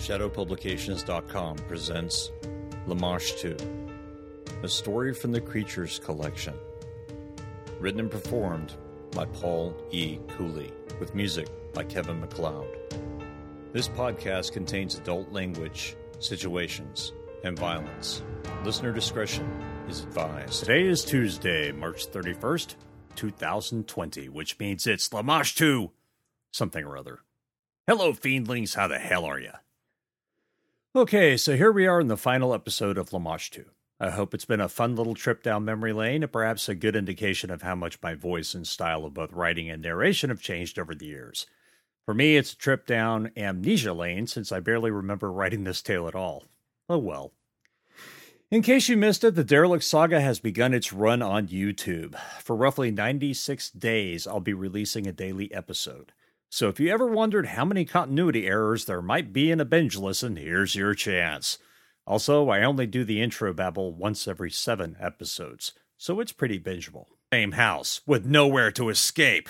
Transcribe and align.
ShadowPublications.com 0.00 1.56
presents 1.68 2.32
Lamashtu, 2.86 3.54
a 4.62 4.68
story 4.68 5.12
from 5.12 5.30
the 5.30 5.42
Creatures 5.42 5.98
collection. 5.98 6.54
Written 7.78 8.00
and 8.00 8.10
performed 8.10 8.72
by 9.12 9.26
Paul 9.26 9.76
E. 9.90 10.18
Cooley, 10.28 10.72
with 10.98 11.14
music 11.14 11.48
by 11.74 11.84
Kevin 11.84 12.18
MacLeod. 12.18 12.66
This 13.74 13.88
podcast 13.88 14.52
contains 14.52 14.94
adult 14.96 15.30
language, 15.32 15.94
situations, 16.18 17.12
and 17.44 17.58
violence. 17.58 18.22
Listener 18.64 18.94
discretion 18.94 19.46
is 19.86 20.00
advised. 20.00 20.60
Today 20.60 20.86
is 20.86 21.04
Tuesday, 21.04 21.72
March 21.72 22.10
31st, 22.10 22.74
2020, 23.16 24.30
which 24.30 24.58
means 24.58 24.86
it's 24.86 25.10
Lamashtu, 25.10 25.90
something 26.50 26.86
or 26.86 26.96
other. 26.96 27.20
Hello, 27.86 28.14
fiendlings, 28.14 28.74
how 28.76 28.88
the 28.88 28.98
hell 28.98 29.26
are 29.26 29.38
you? 29.38 29.52
Okay, 30.92 31.36
so 31.36 31.56
here 31.56 31.70
we 31.70 31.86
are 31.86 32.00
in 32.00 32.08
the 32.08 32.16
final 32.16 32.52
episode 32.52 32.98
of 32.98 33.10
Lamashtu. 33.10 33.66
I 34.00 34.10
hope 34.10 34.34
it's 34.34 34.44
been 34.44 34.60
a 34.60 34.68
fun 34.68 34.96
little 34.96 35.14
trip 35.14 35.40
down 35.40 35.64
memory 35.64 35.92
lane 35.92 36.24
and 36.24 36.32
perhaps 36.32 36.68
a 36.68 36.74
good 36.74 36.96
indication 36.96 37.48
of 37.48 37.62
how 37.62 37.76
much 37.76 38.02
my 38.02 38.16
voice 38.16 38.54
and 38.54 38.66
style 38.66 39.04
of 39.04 39.14
both 39.14 39.32
writing 39.32 39.70
and 39.70 39.80
narration 39.80 40.30
have 40.30 40.42
changed 40.42 40.80
over 40.80 40.92
the 40.92 41.06
years. 41.06 41.46
For 42.06 42.12
me, 42.12 42.36
it's 42.36 42.54
a 42.54 42.56
trip 42.56 42.88
down 42.88 43.30
amnesia 43.36 43.92
lane 43.92 44.26
since 44.26 44.50
I 44.50 44.58
barely 44.58 44.90
remember 44.90 45.30
writing 45.30 45.62
this 45.62 45.80
tale 45.80 46.08
at 46.08 46.16
all. 46.16 46.46
Oh 46.88 46.98
well. 46.98 47.34
In 48.50 48.60
case 48.60 48.88
you 48.88 48.96
missed 48.96 49.22
it, 49.22 49.36
the 49.36 49.44
Derelict 49.44 49.84
Saga 49.84 50.20
has 50.20 50.40
begun 50.40 50.74
its 50.74 50.92
run 50.92 51.22
on 51.22 51.46
YouTube. 51.46 52.18
For 52.40 52.56
roughly 52.56 52.90
96 52.90 53.70
days, 53.70 54.26
I'll 54.26 54.40
be 54.40 54.54
releasing 54.54 55.06
a 55.06 55.12
daily 55.12 55.54
episode. 55.54 56.10
So 56.52 56.68
if 56.68 56.80
you 56.80 56.92
ever 56.92 57.06
wondered 57.06 57.46
how 57.46 57.64
many 57.64 57.84
continuity 57.84 58.48
errors 58.48 58.86
there 58.86 59.00
might 59.00 59.32
be 59.32 59.52
in 59.52 59.60
a 59.60 59.64
binge 59.64 59.96
listen, 59.96 60.34
here's 60.34 60.74
your 60.74 60.94
chance. 60.94 61.58
Also, 62.08 62.48
I 62.48 62.64
only 62.64 62.88
do 62.88 63.04
the 63.04 63.22
intro 63.22 63.54
babble 63.54 63.94
once 63.94 64.26
every 64.26 64.50
seven 64.50 64.96
episodes, 64.98 65.72
so 65.96 66.18
it's 66.18 66.32
pretty 66.32 66.58
bingeable. 66.58 67.06
Same 67.32 67.52
house, 67.52 68.00
with 68.04 68.26
nowhere 68.26 68.72
to 68.72 68.88
escape. 68.88 69.48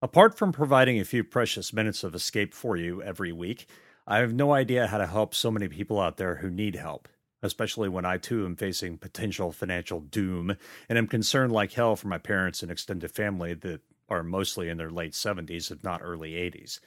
Apart 0.00 0.38
from 0.38 0.52
providing 0.52 0.98
a 0.98 1.04
few 1.04 1.22
precious 1.22 1.70
minutes 1.70 2.02
of 2.02 2.14
escape 2.14 2.54
for 2.54 2.78
you 2.78 3.02
every 3.02 3.30
week, 3.30 3.68
I 4.06 4.20
have 4.20 4.32
no 4.32 4.54
idea 4.54 4.86
how 4.86 4.96
to 4.96 5.06
help 5.06 5.34
so 5.34 5.50
many 5.50 5.68
people 5.68 6.00
out 6.00 6.16
there 6.16 6.36
who 6.36 6.48
need 6.48 6.76
help, 6.76 7.08
especially 7.42 7.90
when 7.90 8.06
I 8.06 8.16
too 8.16 8.46
am 8.46 8.56
facing 8.56 8.96
potential 8.96 9.52
financial 9.52 10.00
doom 10.00 10.56
and 10.88 10.96
am 10.96 11.08
concerned 11.08 11.52
like 11.52 11.72
hell 11.72 11.94
for 11.94 12.08
my 12.08 12.16
parents 12.16 12.62
and 12.62 12.72
extended 12.72 13.10
family 13.10 13.52
that 13.52 13.82
are 14.08 14.22
mostly 14.22 14.68
in 14.68 14.76
their 14.76 14.90
late 14.90 15.12
70s, 15.12 15.70
if 15.70 15.82
not 15.84 16.00
early 16.02 16.32
80s. 16.32 16.80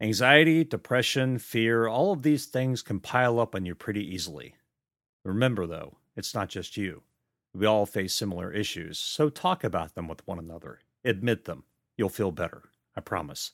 Anxiety, 0.00 0.64
depression, 0.64 1.38
fear, 1.38 1.86
all 1.86 2.12
of 2.12 2.22
these 2.22 2.46
things 2.46 2.82
can 2.82 3.00
pile 3.00 3.38
up 3.38 3.54
on 3.54 3.64
you 3.64 3.74
pretty 3.74 4.04
easily. 4.04 4.54
Remember, 5.24 5.66
though, 5.66 5.98
it's 6.16 6.34
not 6.34 6.48
just 6.48 6.76
you. 6.76 7.02
We 7.54 7.66
all 7.66 7.86
face 7.86 8.12
similar 8.12 8.52
issues, 8.52 8.98
so 8.98 9.28
talk 9.28 9.62
about 9.62 9.94
them 9.94 10.08
with 10.08 10.26
one 10.26 10.38
another. 10.38 10.80
Admit 11.04 11.44
them. 11.44 11.64
You'll 11.96 12.08
feel 12.08 12.32
better. 12.32 12.64
I 12.96 13.00
promise. 13.00 13.52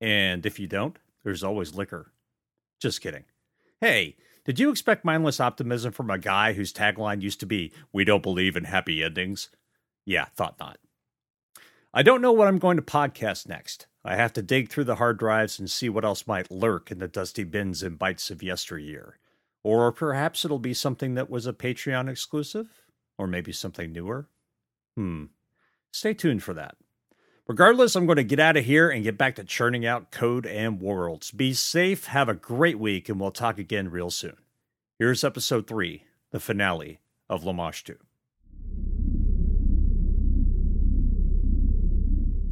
And 0.00 0.44
if 0.44 0.58
you 0.58 0.66
don't, 0.66 0.98
there's 1.24 1.42
always 1.42 1.74
liquor. 1.74 2.12
Just 2.80 3.00
kidding. 3.00 3.24
Hey, 3.80 4.16
did 4.44 4.60
you 4.60 4.70
expect 4.70 5.04
mindless 5.04 5.40
optimism 5.40 5.92
from 5.92 6.10
a 6.10 6.18
guy 6.18 6.52
whose 6.52 6.72
tagline 6.72 7.22
used 7.22 7.40
to 7.40 7.46
be, 7.46 7.72
We 7.92 8.04
don't 8.04 8.22
believe 8.22 8.56
in 8.56 8.64
happy 8.64 9.02
endings? 9.02 9.48
Yeah, 10.04 10.26
thought 10.26 10.58
not. 10.60 10.78
I 11.96 12.02
don't 12.02 12.20
know 12.20 12.30
what 12.30 12.46
I'm 12.46 12.58
going 12.58 12.76
to 12.76 12.82
podcast 12.82 13.48
next. 13.48 13.86
I 14.04 14.16
have 14.16 14.34
to 14.34 14.42
dig 14.42 14.68
through 14.68 14.84
the 14.84 14.96
hard 14.96 15.18
drives 15.18 15.58
and 15.58 15.70
see 15.70 15.88
what 15.88 16.04
else 16.04 16.26
might 16.26 16.50
lurk 16.50 16.90
in 16.90 16.98
the 16.98 17.08
dusty 17.08 17.42
bins 17.42 17.82
and 17.82 17.98
bytes 17.98 18.30
of 18.30 18.42
yesteryear. 18.42 19.18
Or 19.64 19.90
perhaps 19.92 20.44
it'll 20.44 20.58
be 20.58 20.74
something 20.74 21.14
that 21.14 21.30
was 21.30 21.46
a 21.46 21.54
Patreon 21.54 22.10
exclusive? 22.10 22.82
Or 23.16 23.26
maybe 23.26 23.50
something 23.50 23.92
newer? 23.92 24.28
Hmm. 24.94 25.24
Stay 25.90 26.12
tuned 26.12 26.42
for 26.42 26.52
that. 26.52 26.76
Regardless, 27.46 27.96
I'm 27.96 28.04
going 28.04 28.16
to 28.16 28.24
get 28.24 28.40
out 28.40 28.58
of 28.58 28.66
here 28.66 28.90
and 28.90 29.02
get 29.02 29.16
back 29.16 29.36
to 29.36 29.44
churning 29.44 29.86
out 29.86 30.10
code 30.10 30.44
and 30.44 30.82
worlds. 30.82 31.30
Be 31.30 31.54
safe, 31.54 32.08
have 32.08 32.28
a 32.28 32.34
great 32.34 32.78
week, 32.78 33.08
and 33.08 33.18
we'll 33.18 33.30
talk 33.30 33.58
again 33.58 33.90
real 33.90 34.10
soon. 34.10 34.36
Here's 34.98 35.24
episode 35.24 35.66
3, 35.66 36.04
the 36.30 36.40
finale 36.40 37.00
of 37.30 37.42
Lamash 37.42 37.84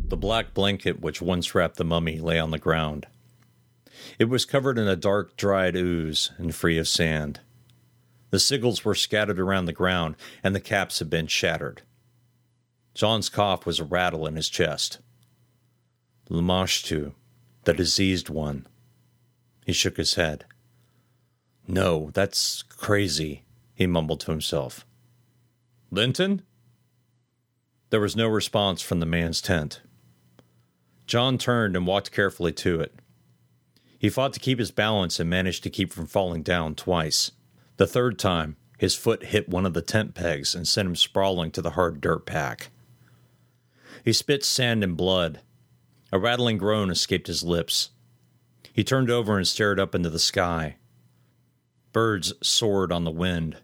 The 0.09 0.17
black 0.17 0.55
blanket 0.55 1.01
which 1.01 1.23
once 1.23 1.55
wrapped 1.55 1.77
the 1.77 1.85
mummy 1.85 2.21
lay 2.21 2.39
on 2.39 2.51
the 2.51 2.59
ground. 2.59 3.07
It 4.19 4.27
was 4.27 4.45
covered 4.45 4.79
in 4.79 4.87
a 4.87 4.97
dark, 4.97 5.37
dried 5.37 5.77
ooze 5.77 6.31
and 6.37 6.55
free 6.55 6.79
of 6.79 6.87
sand. 6.87 7.41
The 8.31 8.37
sigils 8.39 8.85
were 8.85 8.95
scattered 8.95 9.41
around 9.41 9.65
the 9.65 9.73
ground, 9.73 10.17
and 10.43 10.55
the 10.55 10.61
caps 10.61 10.99
had 10.99 11.09
been 11.09 11.27
shattered. 11.27 11.83
John's 12.95 13.29
cough 13.29 13.65
was 13.65 13.81
a 13.81 13.85
rattle 13.85 14.27
in 14.27 14.37
his 14.37 14.49
chest. 14.49 14.99
Lamashtu, 16.29 17.13
the 17.65 17.73
diseased 17.73 18.29
one. 18.29 18.67
He 19.65 19.73
shook 19.73 19.97
his 19.97 20.15
head. 20.15 20.45
No, 21.67 22.11
that's 22.13 22.63
crazy, 22.63 23.45
he 23.75 23.87
mumbled 23.87 24.21
to 24.21 24.31
himself. 24.31 24.87
Linton? 25.91 26.43
There 27.91 28.01
was 28.01 28.17
no 28.17 28.29
response 28.29 28.83
from 28.83 29.01
the 29.01 29.07
man's 29.07 29.41
tent. 29.41 29.81
John 31.07 31.39
turned 31.39 31.77
and 31.77 31.87
walked 31.87 32.13
carefully 32.13 32.53
to 32.53 32.81
it. 32.81 32.95
He 33.99 34.09
fought 34.09 34.33
to 34.35 34.41
keep 34.41 34.59
his 34.59 34.71
balance 34.71 35.19
and 35.19 35.31
managed 35.31 35.63
to 35.63 35.71
keep 35.71 35.93
from 35.93 36.07
falling 36.07 36.43
down 36.43 36.75
twice. 36.75 37.31
The 37.77 37.87
third 37.87 38.19
time, 38.19 38.57
his 38.79 38.95
foot 38.95 39.25
hit 39.25 39.49
one 39.49 39.67
of 39.67 39.75
the 39.75 39.83
tent 39.83 40.15
pegs 40.15 40.55
and 40.55 40.69
sent 40.69 40.89
him 40.89 40.97
sprawling 40.97 41.51
to 41.53 41.63
the 41.63 41.71
hard 41.71 42.01
dirt 42.01 42.27
pack. 42.27 42.69
He 44.05 44.13
spit 44.13 44.45
sand 44.45 44.85
and 44.85 44.97
blood. 44.97 45.41
A 46.13 46.19
rattling 46.19 46.59
groan 46.59 46.91
escaped 46.91 47.27
his 47.27 47.43
lips. 47.43 47.91
He 48.73 48.85
turned 48.85 49.11
over 49.11 49.37
and 49.37 49.47
stared 49.47 49.81
up 49.81 49.95
into 49.95 50.11
the 50.11 50.19
sky. 50.19 50.77
Birds 51.93 52.33
soared 52.43 52.93
on 52.93 53.05
the 53.05 53.11
wind. 53.11 53.57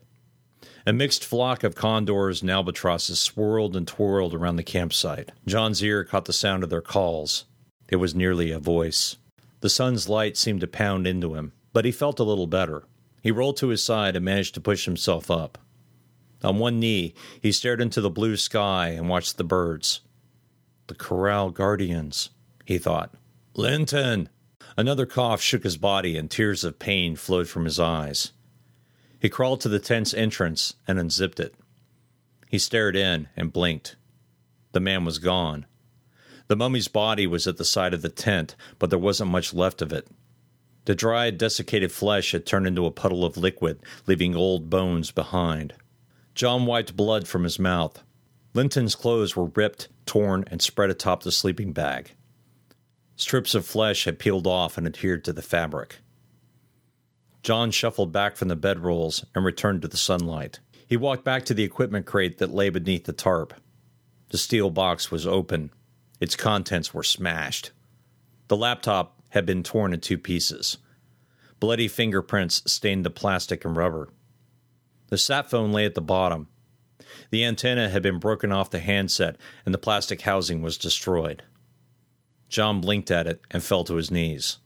A 0.86 0.92
mixed 0.92 1.24
flock 1.24 1.62
of 1.62 1.74
condors 1.74 2.40
and 2.40 2.50
albatrosses 2.50 3.20
swirled 3.20 3.76
and 3.76 3.86
twirled 3.86 4.34
around 4.34 4.56
the 4.56 4.62
campsite. 4.62 5.30
John's 5.46 5.82
ear 5.82 6.04
caught 6.04 6.24
the 6.24 6.32
sound 6.32 6.62
of 6.62 6.70
their 6.70 6.80
calls. 6.80 7.44
It 7.88 7.96
was 7.96 8.14
nearly 8.14 8.50
a 8.50 8.58
voice. 8.58 9.16
The 9.60 9.68
sun's 9.68 10.08
light 10.08 10.36
seemed 10.38 10.62
to 10.62 10.66
pound 10.66 11.06
into 11.06 11.34
him, 11.34 11.52
but 11.72 11.84
he 11.84 11.92
felt 11.92 12.18
a 12.18 12.24
little 12.24 12.46
better. 12.46 12.84
He 13.22 13.30
rolled 13.30 13.58
to 13.58 13.68
his 13.68 13.82
side 13.82 14.16
and 14.16 14.24
managed 14.24 14.54
to 14.54 14.60
push 14.60 14.86
himself 14.86 15.30
up. 15.30 15.58
On 16.42 16.58
one 16.58 16.80
knee, 16.80 17.14
he 17.42 17.52
stared 17.52 17.82
into 17.82 18.00
the 18.00 18.08
blue 18.08 18.36
sky 18.38 18.88
and 18.88 19.08
watched 19.08 19.36
the 19.36 19.44
birds. 19.44 20.00
The 20.86 20.94
Caral 20.94 21.52
guardians, 21.52 22.30
he 22.64 22.78
thought. 22.78 23.14
Linton! 23.54 24.30
Another 24.76 25.04
cough 25.04 25.42
shook 25.42 25.64
his 25.64 25.76
body 25.76 26.16
and 26.16 26.30
tears 26.30 26.64
of 26.64 26.78
pain 26.78 27.16
flowed 27.16 27.48
from 27.48 27.66
his 27.66 27.78
eyes. 27.78 28.32
He 29.20 29.28
crawled 29.28 29.60
to 29.60 29.68
the 29.68 29.78
tent's 29.78 30.14
entrance 30.14 30.74
and 30.88 30.98
unzipped 30.98 31.38
it. 31.38 31.54
He 32.48 32.58
stared 32.58 32.96
in 32.96 33.28
and 33.36 33.52
blinked. 33.52 33.96
The 34.72 34.80
man 34.80 35.04
was 35.04 35.18
gone. 35.18 35.66
The 36.48 36.56
mummy's 36.56 36.88
body 36.88 37.26
was 37.26 37.46
at 37.46 37.58
the 37.58 37.64
side 37.64 37.94
of 37.94 38.02
the 38.02 38.08
tent, 38.08 38.56
but 38.78 38.90
there 38.90 38.98
wasn't 38.98 39.30
much 39.30 39.54
left 39.54 39.82
of 39.82 39.92
it. 39.92 40.08
The 40.86 40.94
dried, 40.94 41.38
desiccated 41.38 41.92
flesh 41.92 42.32
had 42.32 42.46
turned 42.46 42.66
into 42.66 42.86
a 42.86 42.90
puddle 42.90 43.24
of 43.24 43.36
liquid, 43.36 43.80
leaving 44.06 44.34
old 44.34 44.70
bones 44.70 45.10
behind. 45.10 45.74
John 46.34 46.66
wiped 46.66 46.96
blood 46.96 47.28
from 47.28 47.44
his 47.44 47.58
mouth. 47.58 48.02
Linton's 48.54 48.94
clothes 48.94 49.36
were 49.36 49.52
ripped, 49.54 49.88
torn, 50.06 50.44
and 50.50 50.60
spread 50.60 50.90
atop 50.90 51.22
the 51.22 51.30
sleeping 51.30 51.72
bag. 51.72 52.12
Strips 53.14 53.54
of 53.54 53.66
flesh 53.66 54.06
had 54.06 54.18
peeled 54.18 54.46
off 54.46 54.78
and 54.78 54.86
adhered 54.86 55.24
to 55.24 55.32
the 55.32 55.42
fabric. 55.42 55.98
John 57.42 57.70
shuffled 57.70 58.12
back 58.12 58.36
from 58.36 58.48
the 58.48 58.56
bedrolls 58.56 59.24
and 59.34 59.44
returned 59.44 59.82
to 59.82 59.88
the 59.88 59.96
sunlight. 59.96 60.60
He 60.86 60.96
walked 60.96 61.24
back 61.24 61.44
to 61.46 61.54
the 61.54 61.64
equipment 61.64 62.06
crate 62.06 62.38
that 62.38 62.52
lay 62.52 62.68
beneath 62.68 63.04
the 63.04 63.12
tarp. 63.12 63.54
The 64.30 64.38
steel 64.38 64.70
box 64.70 65.10
was 65.10 65.26
open. 65.26 65.70
Its 66.20 66.36
contents 66.36 66.92
were 66.92 67.02
smashed. 67.02 67.70
The 68.48 68.56
laptop 68.56 69.22
had 69.30 69.46
been 69.46 69.62
torn 69.62 69.92
in 69.92 70.00
two 70.00 70.18
pieces. 70.18 70.78
Bloody 71.60 71.88
fingerprints 71.88 72.62
stained 72.70 73.06
the 73.06 73.10
plastic 73.10 73.64
and 73.64 73.76
rubber. 73.76 74.08
The 75.08 75.18
sat 75.18 75.50
phone 75.50 75.72
lay 75.72 75.84
at 75.84 75.94
the 75.94 76.00
bottom. 76.00 76.48
The 77.30 77.44
antenna 77.44 77.88
had 77.88 78.02
been 78.02 78.18
broken 78.18 78.52
off 78.52 78.70
the 78.70 78.78
handset, 78.80 79.36
and 79.64 79.74
the 79.74 79.78
plastic 79.78 80.22
housing 80.22 80.62
was 80.62 80.78
destroyed. 80.78 81.42
John 82.48 82.80
blinked 82.80 83.10
at 83.10 83.26
it 83.26 83.40
and 83.50 83.62
fell 83.62 83.84
to 83.84 83.94
his 83.94 84.10
knees. 84.10 84.58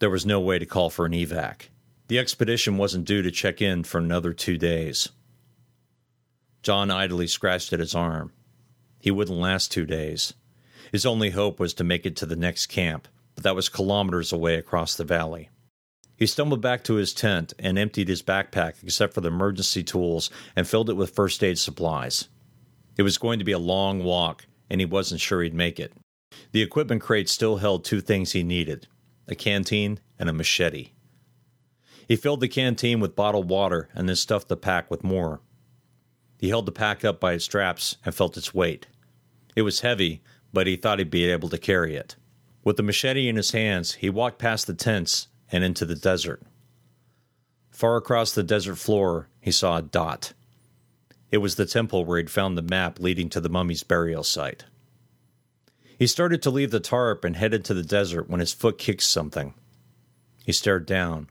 There 0.00 0.10
was 0.10 0.24
no 0.24 0.40
way 0.40 0.58
to 0.58 0.64
call 0.64 0.88
for 0.88 1.04
an 1.04 1.12
evac. 1.12 1.68
The 2.08 2.18
expedition 2.18 2.78
wasn't 2.78 3.04
due 3.04 3.20
to 3.20 3.30
check 3.30 3.60
in 3.60 3.84
for 3.84 3.98
another 3.98 4.32
two 4.32 4.56
days. 4.56 5.10
John 6.62 6.90
idly 6.90 7.26
scratched 7.26 7.74
at 7.74 7.80
his 7.80 7.94
arm. 7.94 8.32
He 8.98 9.10
wouldn't 9.10 9.38
last 9.38 9.70
two 9.70 9.84
days. 9.84 10.32
His 10.90 11.04
only 11.04 11.30
hope 11.30 11.60
was 11.60 11.74
to 11.74 11.84
make 11.84 12.06
it 12.06 12.16
to 12.16 12.26
the 12.26 12.34
next 12.34 12.66
camp, 12.66 13.08
but 13.34 13.44
that 13.44 13.54
was 13.54 13.68
kilometers 13.68 14.32
away 14.32 14.54
across 14.54 14.96
the 14.96 15.04
valley. 15.04 15.50
He 16.16 16.26
stumbled 16.26 16.62
back 16.62 16.82
to 16.84 16.94
his 16.94 17.12
tent 17.12 17.52
and 17.58 17.78
emptied 17.78 18.08
his 18.08 18.22
backpack 18.22 18.82
except 18.82 19.12
for 19.12 19.20
the 19.20 19.28
emergency 19.28 19.82
tools 19.82 20.30
and 20.56 20.66
filled 20.66 20.88
it 20.88 20.96
with 20.96 21.14
first 21.14 21.44
aid 21.44 21.58
supplies. 21.58 22.28
It 22.96 23.02
was 23.02 23.18
going 23.18 23.38
to 23.38 23.44
be 23.44 23.52
a 23.52 23.58
long 23.58 24.02
walk, 24.02 24.46
and 24.70 24.80
he 24.80 24.86
wasn't 24.86 25.20
sure 25.20 25.42
he'd 25.42 25.52
make 25.52 25.78
it. 25.78 25.92
The 26.52 26.62
equipment 26.62 27.02
crate 27.02 27.28
still 27.28 27.58
held 27.58 27.84
two 27.84 28.00
things 28.00 28.32
he 28.32 28.42
needed 28.42 28.86
a 29.30 29.34
canteen 29.34 30.00
and 30.18 30.28
a 30.28 30.32
machete. 30.32 30.90
He 32.06 32.16
filled 32.16 32.40
the 32.40 32.48
canteen 32.48 33.00
with 33.00 33.14
bottled 33.14 33.48
water 33.48 33.88
and 33.94 34.08
then 34.08 34.16
stuffed 34.16 34.48
the 34.48 34.56
pack 34.56 34.90
with 34.90 35.04
more. 35.04 35.40
He 36.38 36.48
held 36.48 36.66
the 36.66 36.72
pack 36.72 37.04
up 37.04 37.20
by 37.20 37.34
its 37.34 37.44
straps 37.44 37.96
and 38.04 38.14
felt 38.14 38.36
its 38.36 38.52
weight. 38.52 38.86
It 39.54 39.62
was 39.62 39.80
heavy, 39.80 40.22
but 40.52 40.66
he 40.66 40.76
thought 40.76 40.98
he'd 40.98 41.10
be 41.10 41.26
able 41.26 41.48
to 41.50 41.58
carry 41.58 41.94
it. 41.94 42.16
With 42.64 42.76
the 42.76 42.82
machete 42.82 43.28
in 43.28 43.36
his 43.36 43.52
hands, 43.52 43.94
he 43.94 44.10
walked 44.10 44.38
past 44.38 44.66
the 44.66 44.74
tents 44.74 45.28
and 45.52 45.62
into 45.62 45.84
the 45.84 45.94
desert. 45.94 46.42
Far 47.70 47.96
across 47.96 48.32
the 48.32 48.42
desert 48.42 48.76
floor, 48.76 49.28
he 49.40 49.52
saw 49.52 49.78
a 49.78 49.82
dot. 49.82 50.32
It 51.30 51.38
was 51.38 51.54
the 51.54 51.66
temple 51.66 52.04
where 52.04 52.18
he'd 52.18 52.30
found 52.30 52.58
the 52.58 52.62
map 52.62 52.98
leading 52.98 53.28
to 53.30 53.40
the 53.40 53.48
mummy's 53.48 53.84
burial 53.84 54.24
site. 54.24 54.64
He 56.00 56.06
started 56.06 56.40
to 56.40 56.50
leave 56.50 56.70
the 56.70 56.80
tarp 56.80 57.26
and 57.26 57.36
headed 57.36 57.62
to 57.66 57.74
the 57.74 57.82
desert 57.82 58.30
when 58.30 58.40
his 58.40 58.54
foot 58.54 58.78
kicked 58.78 59.02
something. 59.02 59.52
He 60.46 60.50
stared 60.50 60.86
down. 60.86 61.28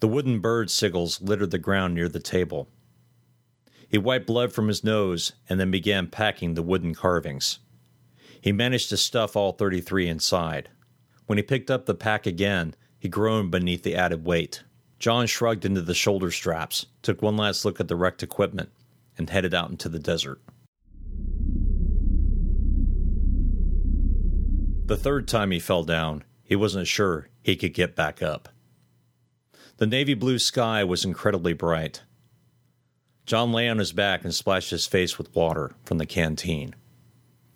The 0.00 0.08
wooden 0.08 0.40
bird 0.40 0.68
sigils 0.68 1.26
littered 1.26 1.52
the 1.52 1.58
ground 1.58 1.94
near 1.94 2.06
the 2.06 2.20
table. 2.20 2.68
He 3.88 3.96
wiped 3.96 4.26
blood 4.26 4.52
from 4.52 4.68
his 4.68 4.84
nose 4.84 5.32
and 5.48 5.58
then 5.58 5.70
began 5.70 6.08
packing 6.08 6.52
the 6.52 6.62
wooden 6.62 6.94
carvings. 6.94 7.60
He 8.42 8.52
managed 8.52 8.90
to 8.90 8.98
stuff 8.98 9.36
all 9.36 9.52
33 9.52 10.06
inside. 10.06 10.68
When 11.24 11.38
he 11.38 11.42
picked 11.42 11.70
up 11.70 11.86
the 11.86 11.94
pack 11.94 12.26
again, 12.26 12.74
he 12.98 13.08
groaned 13.08 13.50
beneath 13.50 13.84
the 13.84 13.96
added 13.96 14.26
weight. 14.26 14.64
John 14.98 15.26
shrugged 15.26 15.64
into 15.64 15.80
the 15.80 15.94
shoulder 15.94 16.30
straps, 16.30 16.84
took 17.00 17.22
one 17.22 17.38
last 17.38 17.64
look 17.64 17.80
at 17.80 17.88
the 17.88 17.96
wrecked 17.96 18.22
equipment, 18.22 18.68
and 19.16 19.30
headed 19.30 19.54
out 19.54 19.70
into 19.70 19.88
the 19.88 19.98
desert. 19.98 20.42
The 24.92 24.98
third 24.98 25.26
time 25.26 25.52
he 25.52 25.58
fell 25.58 25.84
down, 25.84 26.22
he 26.44 26.54
wasn't 26.54 26.86
sure 26.86 27.30
he 27.40 27.56
could 27.56 27.72
get 27.72 27.96
back 27.96 28.22
up. 28.22 28.50
The 29.78 29.86
navy 29.86 30.12
blue 30.12 30.38
sky 30.38 30.84
was 30.84 31.02
incredibly 31.02 31.54
bright. 31.54 32.02
John 33.24 33.52
lay 33.52 33.70
on 33.70 33.78
his 33.78 33.92
back 33.92 34.22
and 34.22 34.34
splashed 34.34 34.68
his 34.68 34.86
face 34.86 35.16
with 35.16 35.34
water 35.34 35.72
from 35.82 35.96
the 35.96 36.04
canteen. 36.04 36.74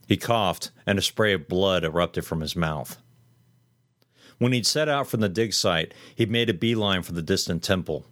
He 0.08 0.16
coughed, 0.16 0.70
and 0.86 0.98
a 0.98 1.02
spray 1.02 1.34
of 1.34 1.46
blood 1.46 1.84
erupted 1.84 2.24
from 2.24 2.40
his 2.40 2.56
mouth. 2.56 2.96
When 4.38 4.52
he'd 4.52 4.66
set 4.66 4.88
out 4.88 5.06
from 5.06 5.20
the 5.20 5.28
dig 5.28 5.52
site, 5.52 5.92
he'd 6.14 6.30
made 6.30 6.48
a 6.48 6.54
beeline 6.54 7.02
for 7.02 7.12
the 7.12 7.20
distant 7.20 7.62
temple. 7.62 8.06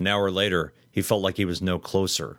An 0.00 0.08
hour 0.08 0.28
later, 0.28 0.74
he 0.90 1.02
felt 1.02 1.22
like 1.22 1.36
he 1.36 1.44
was 1.44 1.62
no 1.62 1.78
closer. 1.78 2.38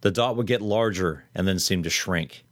The 0.00 0.10
dot 0.10 0.36
would 0.36 0.48
get 0.48 0.60
larger 0.60 1.26
and 1.36 1.46
then 1.46 1.60
seem 1.60 1.84
to 1.84 1.88
shrink. 1.88 2.44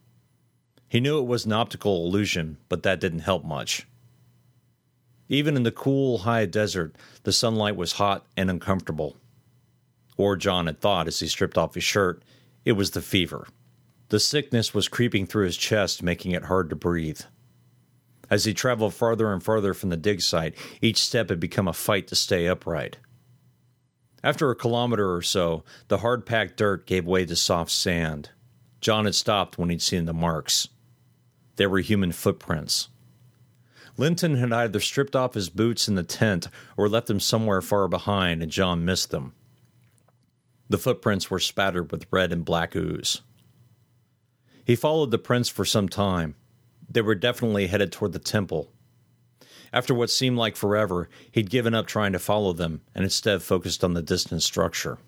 He 0.93 0.99
knew 0.99 1.17
it 1.17 1.25
was 1.25 1.43
an 1.43 1.53
optical 1.53 2.05
illusion, 2.05 2.57
but 2.69 2.83
that 2.83 2.99
didn't 2.99 3.21
help 3.21 3.43
much. 3.43 3.87
Even 5.27 5.55
in 5.55 5.63
the 5.63 5.71
cool, 5.71 6.19
high 6.19 6.45
desert, 6.45 6.95
the 7.23 7.31
sunlight 7.31 7.75
was 7.75 7.93
hot 7.93 8.27
and 8.37 8.47
uncomfortable. 8.47 9.17
Or 10.17 10.35
John 10.35 10.67
had 10.67 10.81
thought 10.81 11.07
as 11.07 11.19
he 11.19 11.25
stripped 11.25 11.57
off 11.57 11.73
his 11.73 11.83
shirt, 11.83 12.21
it 12.63 12.73
was 12.73 12.91
the 12.91 13.01
fever. 13.01 13.47
The 14.09 14.19
sickness 14.19 14.75
was 14.75 14.87
creeping 14.87 15.25
through 15.25 15.45
his 15.45 15.57
chest, 15.57 16.03
making 16.03 16.33
it 16.33 16.43
hard 16.43 16.69
to 16.69 16.75
breathe. 16.75 17.21
As 18.29 18.45
he 18.45 18.53
traveled 18.53 18.93
farther 18.93 19.33
and 19.33 19.41
farther 19.41 19.73
from 19.73 19.89
the 19.89 19.97
dig 19.97 20.21
site, 20.21 20.53
each 20.79 21.01
step 21.01 21.29
had 21.29 21.39
become 21.39 21.67
a 21.67 21.73
fight 21.73 22.07
to 22.09 22.15
stay 22.15 22.47
upright. 22.47 22.97
After 24.23 24.51
a 24.51 24.55
kilometer 24.55 25.11
or 25.11 25.23
so, 25.23 25.63
the 25.87 25.97
hard 25.97 26.27
packed 26.27 26.57
dirt 26.57 26.85
gave 26.85 27.07
way 27.07 27.25
to 27.25 27.35
soft 27.35 27.71
sand. 27.71 28.29
John 28.79 29.05
had 29.05 29.15
stopped 29.15 29.57
when 29.57 29.71
he'd 29.71 29.81
seen 29.81 30.05
the 30.05 30.13
marks. 30.13 30.67
They 31.55 31.67
were 31.67 31.79
human 31.79 32.11
footprints. 32.11 32.89
Linton 33.97 34.35
had 34.35 34.51
either 34.51 34.79
stripped 34.79 35.15
off 35.15 35.35
his 35.35 35.49
boots 35.49 35.87
in 35.87 35.95
the 35.95 36.03
tent 36.03 36.47
or 36.75 36.89
left 36.89 37.07
them 37.07 37.19
somewhere 37.19 37.61
far 37.61 37.87
behind, 37.87 38.41
and 38.41 38.51
John 38.51 38.85
missed 38.85 39.11
them. 39.11 39.33
The 40.67 40.79
footprints 40.79 41.29
were 41.29 41.39
spattered 41.39 41.91
with 41.91 42.07
red 42.09 42.31
and 42.31 42.43
black 42.43 42.75
ooze. 42.75 43.21
He 44.65 44.75
followed 44.75 45.11
the 45.11 45.19
prints 45.19 45.49
for 45.49 45.65
some 45.65 45.89
time. 45.89 46.35
They 46.89 47.01
were 47.01 47.15
definitely 47.15 47.67
headed 47.67 47.91
toward 47.91 48.13
the 48.13 48.19
temple, 48.19 48.71
after 49.73 49.95
what 49.95 50.11
seemed 50.11 50.37
like 50.37 50.55
forever, 50.55 51.09
he'd 51.31 51.49
given 51.49 51.73
up 51.73 51.87
trying 51.87 52.13
to 52.13 52.19
follow 52.19 52.53
them 52.53 52.81
and 52.93 53.03
instead 53.03 53.41
focused 53.41 53.83
on 53.83 53.95
the 53.95 54.03
distant 54.03 54.43
structure. 54.43 54.99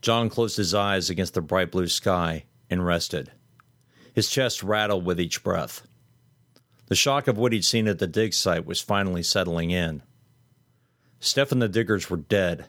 John 0.00 0.30
closed 0.30 0.56
his 0.56 0.74
eyes 0.74 1.10
against 1.10 1.34
the 1.34 1.42
bright 1.42 1.70
blue 1.70 1.88
sky 1.88 2.44
and 2.70 2.84
rested. 2.84 3.30
His 4.12 4.28
chest 4.28 4.62
rattled 4.62 5.04
with 5.04 5.20
each 5.20 5.42
breath. 5.42 5.86
The 6.86 6.94
shock 6.94 7.28
of 7.28 7.38
what 7.38 7.52
he'd 7.52 7.64
seen 7.64 7.88
at 7.88 7.98
the 7.98 8.06
dig 8.06 8.34
site 8.34 8.66
was 8.66 8.80
finally 8.80 9.22
settling 9.22 9.70
in. 9.70 10.02
Steph 11.20 11.52
and 11.52 11.62
the 11.62 11.68
diggers 11.68 12.10
were 12.10 12.18
dead. 12.18 12.66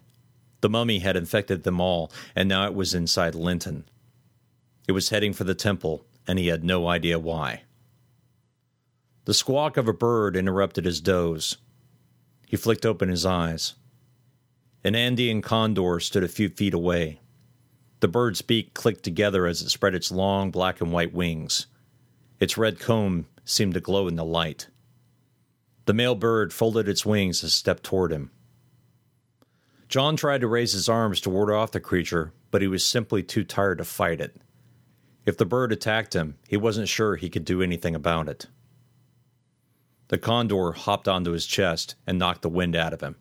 The 0.62 0.69
mummy 0.69 1.00
had 1.00 1.18
infected 1.18 1.63
them 1.63 1.81
all, 1.81 2.12
and 2.36 2.48
now 2.48 2.66
it 2.66 2.74
was 2.74 2.94
inside 2.94 3.36
Linton. 3.36 3.84
It 4.88 4.94
was 4.94 5.10
heading 5.10 5.34
for 5.34 5.44
the 5.44 5.56
temple, 5.56 6.06
and 6.28 6.40
he 6.40 6.48
had 6.48 6.63
no 6.63 6.88
idea 6.88 7.19
why. 7.19 7.63
The 9.25 9.34
squawk 9.34 9.75
of 9.75 9.88
a 9.88 9.94
bird 9.94 10.38
interrupted 10.38 10.86
his 10.86 11.01
doze. 11.01 11.57
He 12.48 12.56
flicked 12.56 12.86
open 12.86 13.10
his 13.10 13.25
eyes. 13.25 13.74
An 14.84 14.95
Andean 14.95 15.42
condor 15.42 16.00
stood 16.00 16.24
a 16.24 16.30
few 16.30 16.50
feet 16.50 16.74
away. 16.74 17.19
The 18.03 18.09
bird's 18.09 18.41
beak 18.41 18.73
clicked 18.73 19.03
together 19.03 19.47
as 19.47 19.61
it 19.61 19.69
spread 19.69 19.95
its 19.95 20.11
long 20.11 20.51
black 20.51 20.81
and 20.81 20.91
white 20.91 21.13
wings. 21.13 21.67
Its 22.38 22.57
red 22.57 22.77
comb 22.77 23.27
seemed 23.45 23.75
to 23.75 23.79
glow 23.79 24.09
in 24.09 24.17
the 24.17 24.25
light. 24.25 24.67
The 25.85 25.94
male 25.94 26.13
bird 26.13 26.51
folded 26.51 26.89
its 26.89 27.05
wings 27.05 27.41
and 27.44 27.50
stepped 27.50 27.83
toward 27.83 28.11
him. 28.11 28.31
John 29.88 30.17
tried 30.17 30.41
to 30.41 30.50
raise 30.50 30.73
his 30.73 30.89
arms 30.89 31.21
to 31.21 31.29
ward 31.29 31.50
off 31.50 31.71
the 31.71 31.79
creature, 31.79 32.33
but 32.51 32.61
he 32.61 32.67
was 32.67 32.85
simply 32.85 33.23
too 33.23 33.45
tired 33.45 33.77
to 33.77 33.85
fight 33.85 34.19
it. 34.19 34.35
If 35.25 35.38
the 35.38 35.45
bird 35.45 35.71
attacked 35.71 36.13
him, 36.13 36.35
he 36.45 36.57
wasn't 36.57 36.89
sure 36.89 37.15
he 37.15 37.29
could 37.29 37.45
do 37.45 37.61
anything 37.61 37.95
about 37.95 38.27
it. 38.27 38.47
The 40.09 40.17
condor 40.17 40.73
hopped 40.73 41.07
onto 41.07 41.31
his 41.31 41.45
chest 41.45 41.95
and 42.06 42.19
knocked 42.19 42.42
the 42.42 42.49
wind 42.49 42.75
out 42.75 42.92
of 42.92 42.99
him. 42.99 43.16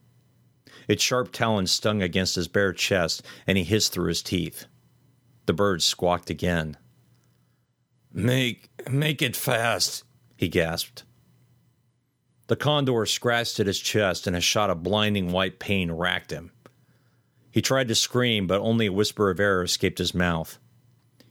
Its 0.89 1.05
sharp 1.05 1.31
talons 1.31 1.71
stung 1.71 2.03
against 2.03 2.35
his 2.35 2.49
bare 2.49 2.73
chest, 2.73 3.23
and 3.47 3.57
he 3.57 3.63
hissed 3.63 3.93
through 3.93 4.09
his 4.09 4.25
teeth. 4.25 4.67
The 5.47 5.53
bird 5.53 5.83
squawked 5.83 6.31
again. 6.31 6.77
Make 8.13 8.71
make 8.91 9.23
it 9.23 9.35
fast, 9.35 10.05
he 10.37 10.49
gasped. 10.49 11.05
The 12.49 12.57
condor 12.57 13.07
scratched 13.07 13.59
at 13.61 13.67
his 13.67 13.79
chest, 13.79 14.27
and 14.27 14.37
a 14.37 14.41
shot 14.41 14.69
of 14.69 14.83
blinding 14.83 15.33
white 15.33 15.59
pain 15.59 15.91
racked 15.91 16.31
him. 16.31 16.53
He 17.51 17.63
tried 17.63 17.89
to 17.89 17.95
scream, 17.95 18.47
but 18.47 18.61
only 18.61 18.87
a 18.87 18.93
whisper 18.93 19.31
of 19.31 19.41
air 19.41 19.63
escaped 19.63 19.99
his 19.99 20.15
mouth. 20.15 20.59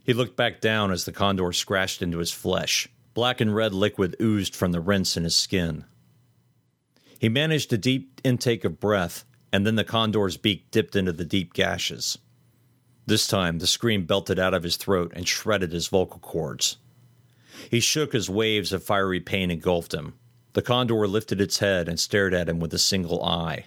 He 0.03 0.13
looked 0.13 0.35
back 0.35 0.61
down 0.61 0.91
as 0.91 1.05
the 1.05 1.11
condor 1.11 1.51
scratched 1.51 2.01
into 2.01 2.17
his 2.17 2.31
flesh. 2.31 2.87
Black 3.13 3.41
and 3.41 3.53
red 3.53 3.73
liquid 3.73 4.15
oozed 4.21 4.55
from 4.55 4.71
the 4.71 4.79
rents 4.79 5.17
in 5.17 5.23
his 5.23 5.35
skin. 5.35 5.85
He 7.19 7.29
managed 7.29 7.71
a 7.71 7.77
deep 7.77 8.19
intake 8.23 8.63
of 8.65 8.79
breath, 8.79 9.25
and 9.53 9.67
then 9.67 9.75
the 9.75 9.83
condor's 9.83 10.37
beak 10.37 10.71
dipped 10.71 10.95
into 10.95 11.11
the 11.11 11.25
deep 11.25 11.53
gashes. 11.53 12.17
This 13.05 13.27
time, 13.27 13.59
the 13.59 13.67
scream 13.67 14.05
belted 14.05 14.39
out 14.39 14.53
of 14.53 14.63
his 14.63 14.77
throat 14.77 15.11
and 15.15 15.27
shredded 15.27 15.71
his 15.71 15.87
vocal 15.87 16.19
cords. 16.19 16.77
He 17.69 17.79
shook 17.79 18.15
as 18.15 18.29
waves 18.29 18.71
of 18.71 18.83
fiery 18.83 19.19
pain 19.19 19.51
engulfed 19.51 19.93
him. 19.93 20.13
The 20.53 20.61
condor 20.61 21.07
lifted 21.07 21.41
its 21.41 21.59
head 21.59 21.87
and 21.87 21.99
stared 21.99 22.33
at 22.33 22.49
him 22.49 22.59
with 22.59 22.73
a 22.73 22.79
single 22.79 23.23
eye. 23.23 23.65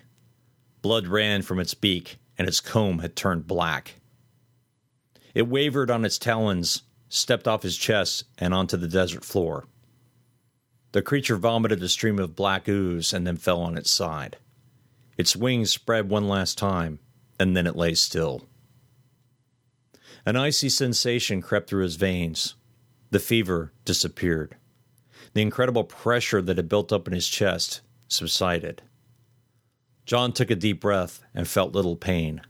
Blood 0.82 1.06
ran 1.06 1.42
from 1.42 1.58
its 1.58 1.74
beak, 1.74 2.18
and 2.36 2.46
its 2.46 2.60
comb 2.60 2.98
had 2.98 3.16
turned 3.16 3.46
black. 3.46 4.00
It 5.34 5.48
wavered 5.48 5.90
on 5.90 6.04
its 6.04 6.18
talons 6.18 6.82
stepped 7.08 7.46
off 7.46 7.62
his 7.62 7.76
chest 7.76 8.24
and 8.38 8.52
onto 8.52 8.76
the 8.76 8.88
desert 8.88 9.24
floor. 9.24 9.66
The 10.92 11.02
creature 11.02 11.36
vomited 11.36 11.82
a 11.82 11.88
stream 11.88 12.18
of 12.18 12.36
black 12.36 12.68
ooze 12.68 13.12
and 13.12 13.26
then 13.26 13.36
fell 13.36 13.60
on 13.60 13.76
its 13.76 13.90
side. 13.90 14.36
Its 15.16 15.36
wings 15.36 15.70
spread 15.70 16.08
one 16.08 16.28
last 16.28 16.58
time, 16.58 16.98
and 17.38 17.56
then 17.56 17.66
it 17.66 17.76
lay 17.76 17.94
still. 17.94 18.42
An 20.26 20.36
icy 20.36 20.70
sensation 20.70 21.42
crept 21.42 21.68
through 21.68 21.82
his 21.82 21.96
veins. 21.96 22.54
The 23.10 23.18
fever 23.18 23.72
disappeared. 23.84 24.56
The 25.34 25.42
incredible 25.42 25.84
pressure 25.84 26.40
that 26.40 26.56
had 26.56 26.68
built 26.68 26.92
up 26.92 27.06
in 27.06 27.12
his 27.12 27.28
chest 27.28 27.82
subsided. 28.08 28.82
John 30.06 30.32
took 30.32 30.50
a 30.50 30.54
deep 30.54 30.80
breath 30.80 31.22
and 31.34 31.46
felt 31.46 31.74
little 31.74 31.96
pain. 31.96 32.42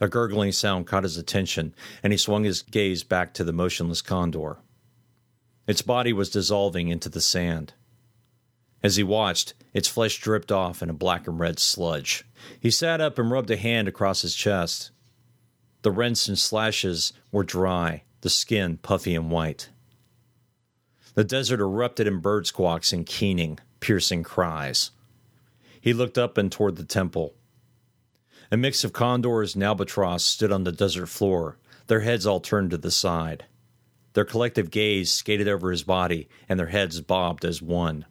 A 0.00 0.08
gurgling 0.08 0.52
sound 0.52 0.86
caught 0.86 1.04
his 1.04 1.16
attention, 1.16 1.74
and 2.02 2.12
he 2.12 2.18
swung 2.18 2.44
his 2.44 2.60
gaze 2.62 3.02
back 3.02 3.32
to 3.34 3.44
the 3.44 3.52
motionless 3.52 4.02
condor. 4.02 4.58
Its 5.66 5.82
body 5.82 6.12
was 6.12 6.30
dissolving 6.30 6.88
into 6.88 7.08
the 7.08 7.20
sand. 7.20 7.72
As 8.82 8.96
he 8.96 9.02
watched, 9.02 9.54
its 9.72 9.88
flesh 9.88 10.20
dripped 10.20 10.52
off 10.52 10.82
in 10.82 10.90
a 10.90 10.94
black 10.94 11.26
and 11.26 11.40
red 11.40 11.58
sludge. 11.58 12.24
He 12.60 12.70
sat 12.70 13.00
up 13.00 13.18
and 13.18 13.30
rubbed 13.30 13.50
a 13.50 13.56
hand 13.56 13.88
across 13.88 14.22
his 14.22 14.34
chest. 14.34 14.90
The 15.86 15.92
rents 15.92 16.26
and 16.26 16.36
slashes 16.36 17.12
were 17.30 17.44
dry, 17.44 18.02
the 18.22 18.28
skin 18.28 18.78
puffy 18.78 19.14
and 19.14 19.30
white. 19.30 19.68
The 21.14 21.22
desert 21.22 21.60
erupted 21.60 22.08
in 22.08 22.18
bird 22.18 22.48
squawks 22.48 22.92
and 22.92 23.06
keening, 23.06 23.60
piercing 23.78 24.24
cries. 24.24 24.90
He 25.80 25.92
looked 25.92 26.18
up 26.18 26.38
and 26.38 26.50
toward 26.50 26.74
the 26.74 26.84
temple. 26.84 27.34
A 28.50 28.56
mix 28.56 28.82
of 28.82 28.92
condors 28.92 29.54
and 29.54 29.62
albatross 29.62 30.24
stood 30.24 30.50
on 30.50 30.64
the 30.64 30.72
desert 30.72 31.06
floor, 31.06 31.56
their 31.86 32.00
heads 32.00 32.26
all 32.26 32.40
turned 32.40 32.72
to 32.72 32.78
the 32.78 32.90
side. 32.90 33.44
Their 34.14 34.24
collective 34.24 34.72
gaze 34.72 35.12
skated 35.12 35.46
over 35.46 35.70
his 35.70 35.84
body, 35.84 36.28
and 36.48 36.58
their 36.58 36.66
heads 36.66 37.00
bobbed 37.00 37.44
as 37.44 37.62
one. 37.62 38.06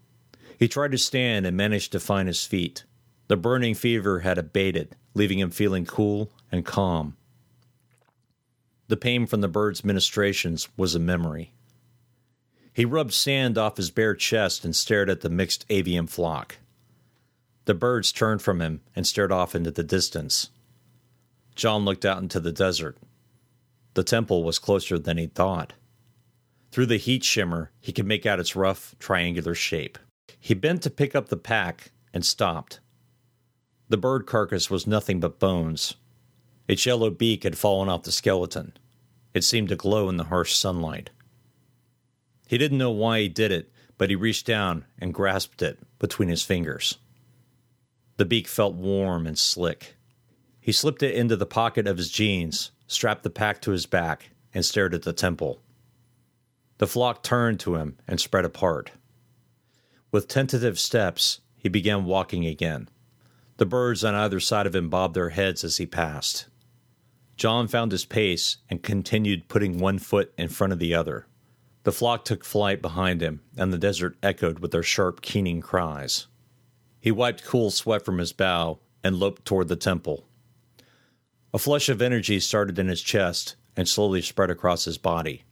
He 0.57 0.69
tried 0.69 0.93
to 0.93 0.97
stand 0.97 1.45
and 1.45 1.57
managed 1.57 1.91
to 1.91 1.99
find 1.99 2.29
his 2.29 2.45
feet. 2.45 2.85
The 3.27 3.35
burning 3.35 3.75
fever 3.75 4.21
had 4.21 4.37
abated, 4.37 4.95
leaving 5.13 5.39
him 5.39 5.51
feeling 5.51 5.85
cool 5.85 6.31
and 6.53 6.65
calm. 6.65 7.17
The 8.87 8.97
pain 8.97 9.25
from 9.25 9.41
the 9.41 9.47
bird's 9.47 9.83
ministrations 9.83 10.69
was 10.77 10.95
a 10.95 10.99
memory. 10.99 11.53
He 12.71 12.85
rubbed 12.85 13.13
sand 13.13 13.57
off 13.57 13.77
his 13.77 13.89
bare 13.89 14.15
chest 14.15 14.65
and 14.65 14.75
stared 14.75 15.09
at 15.09 15.21
the 15.21 15.29
mixed 15.29 15.65
avian 15.69 16.07
flock. 16.07 16.57
The 17.65 17.73
birds 17.73 18.11
turned 18.11 18.41
from 18.41 18.61
him 18.61 18.81
and 18.95 19.07
stared 19.07 19.31
off 19.31 19.55
into 19.55 19.71
the 19.71 19.83
distance. 19.83 20.49
John 21.55 21.85
looked 21.85 22.05
out 22.05 22.21
into 22.21 22.39
the 22.39 22.51
desert. 22.51 22.97
The 23.95 24.03
temple 24.03 24.43
was 24.43 24.59
closer 24.59 24.99
than 24.99 25.17
he'd 25.17 25.33
thought. 25.33 25.73
Through 26.71 26.87
the 26.87 26.97
heat 26.97 27.23
shimmer, 27.23 27.71
he 27.79 27.93
could 27.93 28.05
make 28.05 28.25
out 28.25 28.39
its 28.41 28.55
rough, 28.55 28.93
triangular 28.99 29.55
shape. 29.55 29.97
He 30.37 30.53
bent 30.53 30.83
to 30.83 30.89
pick 30.89 31.15
up 31.15 31.29
the 31.29 31.37
pack 31.37 31.91
and 32.13 32.25
stopped. 32.25 32.81
The 33.87 33.97
bird 33.97 34.25
carcass 34.25 34.69
was 34.69 34.85
nothing 34.85 35.19
but 35.19 35.39
bones. 35.39 35.95
Its 36.67 36.85
yellow 36.85 37.09
beak 37.09 37.43
had 37.43 37.57
fallen 37.57 37.89
off 37.89 38.03
the 38.03 38.11
skeleton. 38.11 38.73
It 39.33 39.43
seemed 39.43 39.69
to 39.69 39.75
glow 39.75 40.09
in 40.09 40.17
the 40.17 40.25
harsh 40.25 40.53
sunlight. 40.53 41.11
He 42.47 42.57
didn't 42.57 42.77
know 42.77 42.91
why 42.91 43.21
he 43.21 43.29
did 43.29 43.51
it, 43.51 43.71
but 43.97 44.09
he 44.09 44.15
reached 44.15 44.45
down 44.45 44.85
and 44.99 45.13
grasped 45.13 45.61
it 45.61 45.79
between 45.99 46.29
his 46.29 46.43
fingers. 46.43 46.97
The 48.17 48.25
beak 48.25 48.47
felt 48.47 48.75
warm 48.75 49.27
and 49.27 49.37
slick. 49.37 49.95
He 50.59 50.71
slipped 50.71 51.03
it 51.03 51.15
into 51.15 51.35
the 51.35 51.45
pocket 51.45 51.85
of 51.85 51.97
his 51.97 52.09
jeans, 52.09 52.71
strapped 52.87 53.23
the 53.23 53.29
pack 53.29 53.61
to 53.61 53.71
his 53.71 53.85
back, 53.85 54.31
and 54.53 54.65
stared 54.65 54.93
at 54.93 55.03
the 55.03 55.13
temple. 55.13 55.61
The 56.77 56.87
flock 56.87 57.23
turned 57.23 57.59
to 57.61 57.75
him 57.75 57.97
and 58.07 58.19
spread 58.19 58.45
apart. 58.45 58.91
With 60.11 60.27
tentative 60.27 60.79
steps, 60.79 61.41
he 61.55 61.69
began 61.69 62.05
walking 62.05 62.45
again. 62.45 62.89
The 63.57 63.65
birds 63.65 64.03
on 64.03 64.15
either 64.15 64.39
side 64.39 64.65
of 64.65 64.75
him 64.75 64.89
bobbed 64.89 65.13
their 65.13 65.29
heads 65.29 65.63
as 65.63 65.77
he 65.77 65.85
passed. 65.85 66.47
John 67.37 67.67
found 67.67 67.91
his 67.91 68.05
pace 68.05 68.57
and 68.69 68.81
continued 68.81 69.47
putting 69.47 69.77
one 69.77 69.99
foot 69.99 70.33
in 70.37 70.47
front 70.47 70.73
of 70.73 70.79
the 70.79 70.93
other. 70.93 71.27
The 71.83 71.91
flock 71.91 72.25
took 72.25 72.43
flight 72.43 72.81
behind 72.81 73.21
him, 73.21 73.41
and 73.57 73.71
the 73.71 73.77
desert 73.77 74.17
echoed 74.23 74.59
with 74.59 74.71
their 74.71 74.83
sharp, 74.83 75.21
keening 75.21 75.61
cries. 75.61 76.27
He 76.99 77.11
wiped 77.11 77.43
cool 77.43 77.69
sweat 77.71 78.03
from 78.03 78.17
his 78.17 78.33
bow 78.33 78.79
and 79.03 79.17
loped 79.17 79.45
toward 79.45 79.67
the 79.67 79.75
temple. 79.75 80.27
A 81.53 81.59
flush 81.59 81.89
of 81.89 82.01
energy 82.01 82.39
started 82.39 82.79
in 82.79 82.87
his 82.87 83.01
chest 83.01 83.55
and 83.77 83.87
slowly 83.87 84.21
spread 84.21 84.49
across 84.49 84.85
his 84.85 84.97
body. 84.97 85.43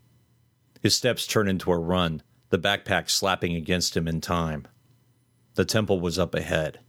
His 0.82 0.96
steps 0.96 1.28
turned 1.28 1.50
into 1.50 1.72
a 1.72 1.78
run, 1.78 2.24
the 2.50 2.58
backpack 2.58 3.10
slapping 3.10 3.56
against 3.56 3.96
him 3.96 4.08
in 4.08 4.22
time. 4.22 4.68
The 5.56 5.66
temple 5.66 6.00
was 6.00 6.18
up 6.18 6.34
ahead. 6.34 6.80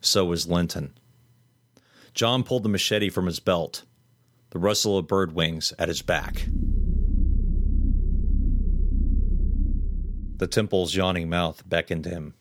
So 0.00 0.26
was 0.26 0.46
Linton. 0.46 0.96
John 2.12 2.44
pulled 2.44 2.62
the 2.62 2.68
machete 2.68 3.08
from 3.08 3.26
his 3.26 3.40
belt, 3.40 3.82
the 4.54 4.60
rustle 4.60 4.96
of 4.96 5.08
bird 5.08 5.34
wings 5.34 5.74
at 5.80 5.88
his 5.88 6.00
back. 6.00 6.46
The 10.36 10.46
temple's 10.46 10.94
yawning 10.94 11.28
mouth 11.28 11.68
beckoned 11.68 12.04
him. 12.04 12.34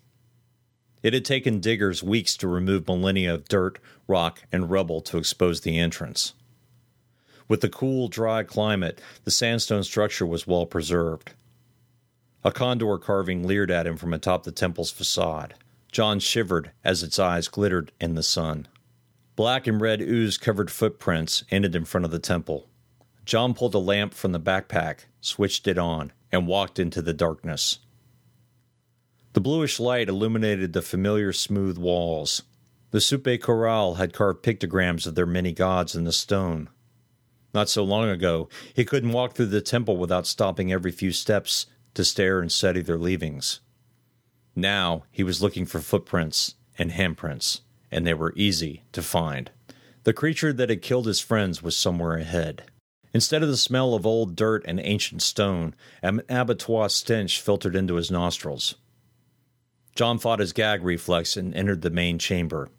It 1.02 1.14
had 1.14 1.26
taken 1.26 1.60
diggers 1.60 2.04
weeks 2.04 2.38
to 2.38 2.48
remove 2.48 2.88
millennia 2.88 3.34
of 3.34 3.50
dirt, 3.50 3.80
rock, 4.08 4.44
and 4.52 4.70
rubble 4.70 5.02
to 5.02 5.18
expose 5.18 5.62
the 5.62 5.80
entrance. 5.80 6.36
With 7.48 7.62
the 7.62 7.70
cool, 7.70 8.10
dry 8.10 8.44
climate, 8.44 9.02
the 9.24 9.32
sandstone 9.32 9.84
structure 9.84 10.26
was 10.26 10.46
well 10.46 10.68
preserved. 10.68 11.32
A 12.44 12.52
condor 12.52 13.00
carving 13.00 13.48
leered 13.48 13.72
at 13.72 13.88
him 13.88 13.98
from 13.98 14.14
atop 14.14 14.44
the 14.44 14.52
temple's 14.52 14.92
facade. 14.92 15.56
John 15.92 16.20
shivered 16.20 16.72
as 16.84 17.02
its 17.02 17.18
eyes 17.18 17.48
glittered 17.48 17.92
in 18.00 18.14
the 18.14 18.24
sun. 18.24 18.68
Black 19.36 19.66
and 19.66 19.82
red 19.82 20.02
ooze 20.02 20.38
covered 20.38 20.70
footprints 20.70 21.44
ended 21.50 21.76
in 21.76 21.86
front 21.86 22.06
of 22.06 22.12
the 22.12 22.20
temple. 22.20 22.70
John 23.26 23.54
pulled 23.54 23.74
a 23.74 23.80
lamp 23.80 24.14
from 24.14 24.32
the 24.32 24.40
backpack, 24.40 25.06
switched 25.22 25.68
it 25.68 25.78
on, 25.78 26.12
and 26.32 26.46
walked 26.46 26.78
into 26.78 27.02
the 27.02 27.14
darkness. 27.14 27.80
The 29.34 29.42
bluish 29.42 29.80
light 29.80 30.10
illuminated 30.10 30.74
the 30.74 30.82
familiar 30.84 31.34
smooth 31.34 31.78
walls. 31.78 32.44
The 32.92 33.02
Supe 33.02 33.24
Caral 33.24 33.98
had 33.98 34.14
carved 34.14 34.44
pictograms 34.44 35.08
of 35.08 35.16
their 35.16 35.26
many 35.26 35.52
gods 35.52 35.96
in 35.96 36.04
the 36.04 36.12
stone. 36.12 36.70
Not 37.54 37.70
so 37.70 37.84
long 37.84 38.10
ago, 38.10 38.50
he 38.74 38.86
couldn't 38.86 39.12
walk 39.12 39.34
through 39.34 39.48
the 39.48 39.62
temple 39.62 39.98
without 39.98 40.28
stopping 40.28 40.72
every 40.72 40.92
few 40.92 41.12
steps 41.12 41.66
to 41.96 42.04
stare 42.04 42.40
and 42.40 42.52
study 42.52 42.82
their 42.82 42.98
leavings. 42.98 43.62
Now 44.56 45.06
he 45.10 45.24
was 45.24 45.42
looking 45.42 45.66
for 45.66 45.80
footprints 45.80 46.56
and 46.78 46.92
handprints, 46.92 47.62
and 47.94 48.06
they 48.06 48.14
were 48.14 48.34
easy 48.36 48.84
to 48.92 49.02
find. 49.02 49.52
The 50.04 50.14
creature 50.14 50.52
that 50.52 50.70
had 50.70 50.82
killed 50.82 51.06
his 51.06 51.22
friends 51.22 51.64
was 51.64 51.78
somewhere 51.78 52.18
ahead. 52.18 52.64
Instead 53.14 53.44
of 53.44 53.50
the 53.50 53.58
smell 53.58 53.94
of 53.94 54.06
old 54.06 54.36
dirt 54.36 54.66
and 54.68 54.80
ancient 54.84 55.22
stone, 55.22 55.76
an 56.02 56.22
abattoir 56.28 56.90
stench 56.90 57.40
filtered 57.40 57.76
into 57.76 57.96
his 57.96 58.10
nostrils. 58.10 58.76
John 59.96 60.18
fought 60.18 60.40
his 60.40 60.54
gag 60.54 60.84
reflex 60.84 61.38
and 61.38 61.54
entered 61.54 61.84
the 61.84 61.92
main 61.92 62.18
chamber. 62.18 62.70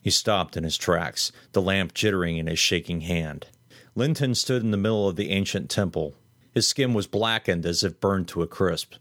He 0.00 0.10
stopped 0.10 0.56
in 0.56 0.64
his 0.64 0.78
tracks, 0.78 1.30
the 1.52 1.60
lamp 1.60 1.92
jittering 1.92 2.38
in 2.38 2.46
his 2.46 2.58
shaking 2.58 3.02
hand. 3.02 3.46
Linton 3.94 4.34
stood 4.34 4.62
in 4.62 4.70
the 4.70 4.78
middle 4.78 5.06
of 5.06 5.16
the 5.16 5.30
ancient 5.30 5.68
temple. 5.68 6.14
His 6.54 6.66
skin 6.66 6.94
was 6.94 7.06
blackened 7.06 7.66
as 7.66 7.84
if 7.84 8.00
burned 8.00 8.28
to 8.28 8.42
a 8.42 8.46
crisp. 8.46 8.94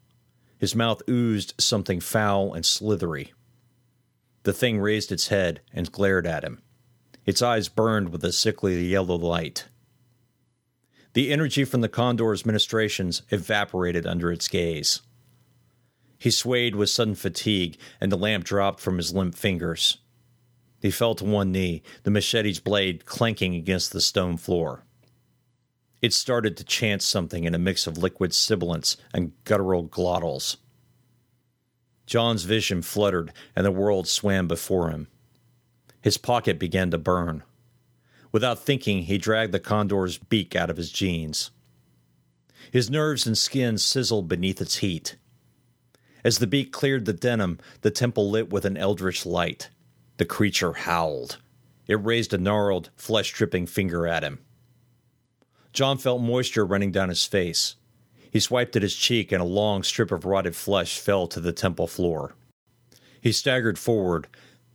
His 0.57 0.75
mouth 0.75 1.01
oozed 1.09 1.53
something 1.57 2.01
foul 2.01 2.53
and 2.53 2.65
slithery. 2.65 3.31
The 4.47 4.53
thing 4.53 4.79
raised 4.79 5.11
its 5.11 5.27
head 5.27 5.59
and 5.73 5.91
glared 5.91 6.25
at 6.25 6.45
him. 6.45 6.61
Its 7.25 7.41
eyes 7.41 7.67
burned 7.67 8.07
with 8.07 8.23
a 8.23 8.31
sickly 8.31 8.81
yellow 8.85 9.17
light. 9.17 9.65
The 11.11 11.33
energy 11.33 11.65
from 11.65 11.81
the 11.81 11.89
condor's 11.89 12.45
ministrations 12.45 13.23
evaporated 13.29 14.07
under 14.07 14.31
its 14.31 14.47
gaze. 14.47 15.01
He 16.17 16.31
swayed 16.31 16.77
with 16.77 16.89
sudden 16.89 17.15
fatigue, 17.15 17.77
and 17.99 18.09
the 18.09 18.17
lamp 18.17 18.45
dropped 18.45 18.79
from 18.79 18.95
his 18.95 19.13
limp 19.13 19.35
fingers. 19.35 19.97
He 20.79 20.91
fell 20.91 21.13
to 21.15 21.25
one 21.25 21.51
knee, 21.51 21.83
the 22.03 22.11
machete's 22.11 22.61
blade 22.61 23.05
clanking 23.05 23.53
against 23.53 23.91
the 23.91 23.99
stone 23.99 24.37
floor. 24.37 24.85
It 26.01 26.13
started 26.13 26.55
to 26.55 26.63
chant 26.63 27.01
something 27.01 27.43
in 27.43 27.53
a 27.53 27.59
mix 27.59 27.85
of 27.85 27.97
liquid 27.97 28.33
sibilants 28.33 28.95
and 29.13 29.33
guttural 29.43 29.89
glottals. 29.89 30.55
John's 32.07 32.43
vision 32.43 32.81
fluttered, 32.81 33.31
and 33.55 33.65
the 33.65 33.71
world 33.71 34.07
swam 34.07 34.47
before 34.47 34.89
him. 34.89 35.07
His 36.01 36.17
pocket 36.17 36.57
began 36.57 36.89
to 36.91 36.97
burn. 36.97 37.43
Without 38.31 38.59
thinking, 38.59 39.03
he 39.03 39.17
dragged 39.17 39.53
the 39.53 39.59
condor's 39.59 40.17
beak 40.17 40.55
out 40.55 40.69
of 40.69 40.77
his 40.77 40.91
jeans. 40.91 41.51
His 42.71 42.89
nerves 42.89 43.27
and 43.27 43.37
skin 43.37 43.77
sizzled 43.77 44.27
beneath 44.27 44.61
its 44.61 44.77
heat. 44.77 45.17
As 46.23 46.39
the 46.39 46.47
beak 46.47 46.71
cleared 46.71 47.05
the 47.05 47.13
denim, 47.13 47.59
the 47.81 47.91
temple 47.91 48.29
lit 48.29 48.49
with 48.49 48.65
an 48.65 48.77
eldritch 48.77 49.25
light. 49.25 49.69
The 50.17 50.25
creature 50.25 50.73
howled. 50.73 51.37
It 51.87 52.03
raised 52.03 52.33
a 52.33 52.37
gnarled, 52.37 52.89
flesh 52.95 53.31
dripping 53.31 53.67
finger 53.67 54.07
at 54.07 54.23
him. 54.23 54.39
John 55.73 55.97
felt 55.97 56.21
moisture 56.21 56.65
running 56.65 56.91
down 56.91 57.09
his 57.09 57.25
face. 57.25 57.75
He 58.31 58.39
swiped 58.39 58.75
at 58.75 58.81
his 58.81 58.95
cheek, 58.95 59.31
and 59.31 59.41
a 59.41 59.45
long 59.45 59.83
strip 59.83 60.11
of 60.11 60.25
rotted 60.25 60.55
flesh 60.55 60.99
fell 60.99 61.27
to 61.27 61.39
the 61.39 61.53
temple 61.53 61.87
floor. 61.87 62.35
He 63.21 63.31
staggered 63.31 63.79
forward, 63.79 64.27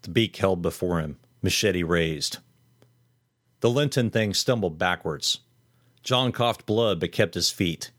the 0.02 0.10
beak 0.10 0.36
held 0.36 0.62
before 0.62 1.00
him, 1.00 1.18
machete 1.42 1.82
raised. 1.82 2.38
The 3.60 3.70
Linton 3.70 4.10
thing 4.10 4.34
stumbled 4.34 4.78
backwards. 4.78 5.40
John 6.02 6.32
coughed 6.32 6.66
blood 6.66 6.98
but 6.98 7.12
kept 7.12 7.34
his 7.34 7.50
feet. 7.50 7.92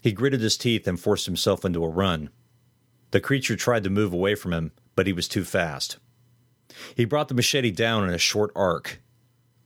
He 0.00 0.12
gritted 0.12 0.40
his 0.40 0.56
teeth 0.56 0.86
and 0.86 0.98
forced 0.98 1.26
himself 1.26 1.64
into 1.64 1.84
a 1.84 1.88
run. 1.88 2.30
The 3.10 3.20
creature 3.20 3.56
tried 3.56 3.84
to 3.84 3.90
move 3.90 4.12
away 4.12 4.34
from 4.34 4.52
him, 4.52 4.72
but 4.94 5.06
he 5.06 5.12
was 5.12 5.28
too 5.28 5.44
fast. 5.44 5.98
He 6.94 7.04
brought 7.04 7.28
the 7.28 7.34
machete 7.34 7.70
down 7.70 8.08
in 8.08 8.14
a 8.14 8.18
short 8.18 8.50
arc. 8.54 9.00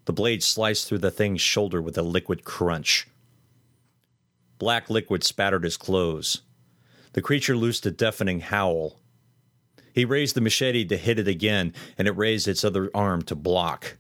The 0.07 0.13
blade 0.13 0.43
sliced 0.43 0.89
through 0.89 0.99
the 0.99 1.11
thing's 1.11 1.41
shoulder 1.41 1.83
with 1.83 1.99
a 1.99 2.03
liquid 2.03 2.45
crunch. 2.45 3.07
Black 4.59 4.89
liquid 4.89 5.23
spattered 5.23 5.65
his 5.65 5.77
clothes. 5.77 6.43
The 7.13 7.23
creature 7.23 7.57
loosed 7.57 7.87
a 7.87 7.91
deafening 7.91 8.41
howl. 8.41 9.01
He 9.93 10.05
raised 10.05 10.35
the 10.35 10.41
machete 10.41 10.85
to 10.87 10.97
hit 10.97 11.19
it 11.19 11.29
again, 11.29 11.73
and 11.97 12.07
it 12.07 12.17
raised 12.17 12.49
its 12.49 12.65
other 12.65 12.91
arm 12.95 13.23
to 13.23 13.35
block. 13.35 13.97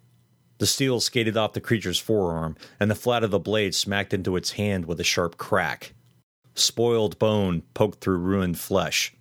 The 0.59 0.67
steel 0.67 1.01
skated 1.01 1.37
off 1.37 1.53
the 1.53 1.61
creature's 1.61 1.99
forearm, 1.99 2.57
and 2.81 2.91
the 2.91 2.95
flat 2.95 3.25
of 3.25 3.31
the 3.31 3.39
blade 3.39 3.75
smacked 3.75 4.15
into 4.15 4.37
its 4.37 4.53
hand 4.53 4.87
with 4.87 5.01
a 5.01 5.05
sharp 5.05 5.37
crack. 5.37 5.95
Spoiled 6.55 7.19
bone 7.19 7.63
poked 7.75 8.01
through 8.01 8.19
ruined 8.19 8.59
flesh. 8.59 9.15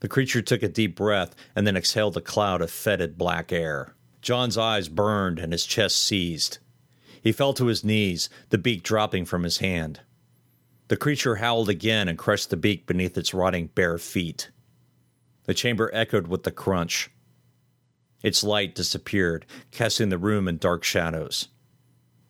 The 0.00 0.08
creature 0.08 0.42
took 0.42 0.62
a 0.62 0.68
deep 0.68 0.94
breath 0.94 1.34
and 1.56 1.66
then 1.66 1.76
exhaled 1.76 2.16
a 2.16 2.20
cloud 2.20 2.62
of 2.62 2.70
fetid 2.70 3.18
black 3.18 3.52
air. 3.52 3.94
John's 4.22 4.56
eyes 4.56 4.88
burned 4.88 5.40
and 5.40 5.52
his 5.52 5.66
chest 5.66 5.98
seized. 6.00 6.58
He 7.20 7.32
fell 7.32 7.52
to 7.54 7.66
his 7.66 7.84
knees, 7.84 8.28
the 8.50 8.58
beak 8.58 8.84
dropping 8.84 9.24
from 9.24 9.42
his 9.42 9.58
hand. 9.58 10.00
The 10.88 10.96
creature 10.96 11.36
howled 11.36 11.68
again 11.68 12.08
and 12.08 12.18
crushed 12.18 12.50
the 12.50 12.56
beak 12.56 12.86
beneath 12.86 13.16
its 13.16 13.34
rotting 13.34 13.68
bare 13.68 13.98
feet. 13.98 14.50
The 15.44 15.54
chamber 15.54 15.90
echoed 15.92 16.26
with 16.26 16.42
the 16.42 16.50
crunch. 16.50 17.10
Its 18.22 18.42
light 18.42 18.74
disappeared, 18.74 19.46
casting 19.70 20.08
the 20.08 20.18
room 20.18 20.48
in 20.48 20.56
dark 20.58 20.84
shadows. 20.84 21.48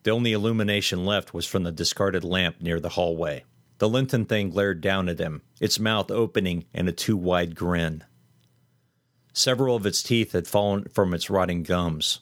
The 0.03 0.11
only 0.11 0.33
illumination 0.33 1.05
left 1.05 1.33
was 1.33 1.47
from 1.47 1.63
the 1.63 1.73
discarded 1.73 2.25
lamp 2.25 2.61
near 2.61 2.81
the 2.81 2.91
hallway. 2.91 3.45
The 3.79 3.89
Linton 3.89 4.25
thing 4.25 4.51
glared 4.51 4.81
down 4.81 5.09
at 5.09 5.21
him, 5.21 5.43
its 5.61 5.79
mouth 5.79 6.11
opening 6.11 6.65
in 6.75 6.89
a 6.89 6.93
too 6.93 7.17
wide 7.17 7.55
grin. 7.55 8.05
Several 9.33 9.77
of 9.77 9.87
its 9.87 10.03
teeth 10.03 10.33
had 10.33 10.49
fallen 10.49 10.85
from 10.93 11.15
its 11.15 11.31
rotting 11.31 11.63
gums. 11.63 12.21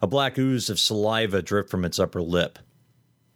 A 0.00 0.06
black 0.06 0.38
ooze 0.38 0.70
of 0.70 0.80
saliva 0.80 1.42
dripped 1.42 1.68
from 1.68 1.84
its 1.84 1.98
upper 1.98 2.22
lip. 2.22 2.58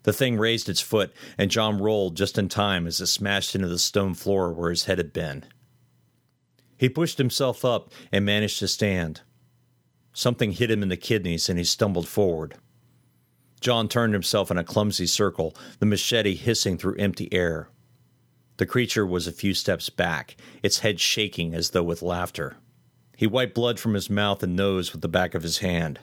The 0.05 0.13
thing 0.13 0.39
raised 0.39 0.69
its 0.69 0.81
foot, 0.81 1.13
and 1.37 1.51
John 1.51 1.79
rolled 1.79 2.17
just 2.17 2.39
in 2.39 2.49
time 2.49 2.87
as 2.87 3.01
it 3.01 3.07
smashed 3.07 3.55
into 3.55 3.69
the 3.69 3.79
stone 3.79 4.15
floor 4.15 4.53
where 4.53 4.71
his 4.71 4.85
head 4.85 4.99
had 4.99 5.13
been. 5.13 5.45
He 6.77 6.89
pushed 6.89 7.19
himself 7.19 7.65
up 7.65 7.91
and 8.13 8.25
managed 8.25 8.59
to 8.61 8.69
stand. 8.69 9.23
Something 10.13 10.53
hit 10.53 10.71
him 10.71 10.83
in 10.83 10.91
the 10.91 10.97
kidneys, 10.97 11.49
and 11.49 11.59
he 11.59 11.65
stumbled 11.65 12.07
forward. 12.07 12.55
John 13.61 13.89
turned 13.89 14.13
himself 14.13 14.51
in 14.51 14.59
a 14.59 14.65
clumsy 14.65 15.07
circle, 15.07 15.57
the 15.79 15.87
machete 15.87 16.35
hissing 16.35 16.77
through 16.77 16.97
empty 16.97 17.33
air. 17.33 17.71
The 18.59 18.67
creature 18.67 19.07
was 19.07 19.27
a 19.27 19.33
few 19.33 19.55
steps 19.55 19.89
back, 19.89 20.37
its 20.63 20.81
head 20.81 21.01
shaking 21.01 21.55
as 21.55 21.71
though 21.71 21.83
with 21.83 22.03
laughter. 22.03 22.59
He 23.17 23.27
wiped 23.27 23.55
blood 23.55 23.81
from 23.81 23.95
his 23.95 24.11
mouth 24.11 24.43
and 24.43 24.55
nose 24.55 24.93
with 24.93 25.01
the 25.01 25.09
back 25.09 25.35
of 25.35 25.43
his 25.43 25.59
hand. 25.59 25.99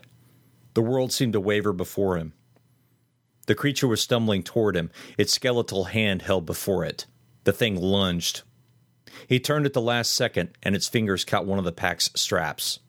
The 0.73 0.81
world 0.81 1.13
seemed 1.13 1.33
to 1.33 1.39
waver 1.39 1.71
before 1.71 2.17
him. 2.17 2.33
The 3.51 3.55
creature 3.55 3.89
was 3.89 3.99
stumbling 3.99 4.43
toward 4.43 4.77
him, 4.77 4.91
its 5.17 5.33
skeletal 5.33 5.83
hand 5.83 6.21
held 6.21 6.45
before 6.45 6.85
it. 6.85 7.05
The 7.43 7.51
thing 7.51 7.75
lunged. 7.75 8.43
He 9.27 9.41
turned 9.41 9.65
at 9.65 9.73
the 9.73 9.81
last 9.81 10.13
second, 10.13 10.51
and 10.63 10.73
its 10.73 10.87
fingers 10.87 11.25
caught 11.25 11.45
one 11.45 11.59
of 11.59 11.65
the 11.65 11.73
pack's 11.73 12.09
straps. 12.15 12.79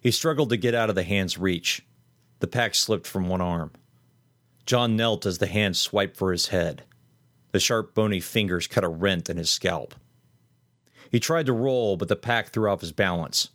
He 0.00 0.10
struggled 0.10 0.50
to 0.50 0.56
get 0.56 0.74
out 0.74 0.88
of 0.88 0.96
the 0.96 1.04
hand's 1.04 1.38
reach. 1.38 1.86
The 2.40 2.48
pack 2.48 2.74
slipped 2.74 3.06
from 3.06 3.28
one 3.28 3.40
arm. 3.40 3.70
John 4.66 4.96
knelt 4.96 5.26
as 5.26 5.38
the 5.38 5.46
hand 5.46 5.76
swiped 5.76 6.16
for 6.16 6.32
his 6.32 6.48
head. 6.48 6.82
The 7.52 7.60
sharp, 7.60 7.94
bony 7.94 8.18
fingers 8.18 8.66
cut 8.66 8.82
a 8.82 8.88
rent 8.88 9.30
in 9.30 9.36
his 9.36 9.50
scalp. 9.50 9.94
He 11.08 11.20
tried 11.20 11.46
to 11.46 11.52
roll, 11.52 11.96
but 11.96 12.08
the 12.08 12.16
pack 12.16 12.48
threw 12.48 12.68
off 12.68 12.80
his 12.80 12.90
balance. 12.90 13.50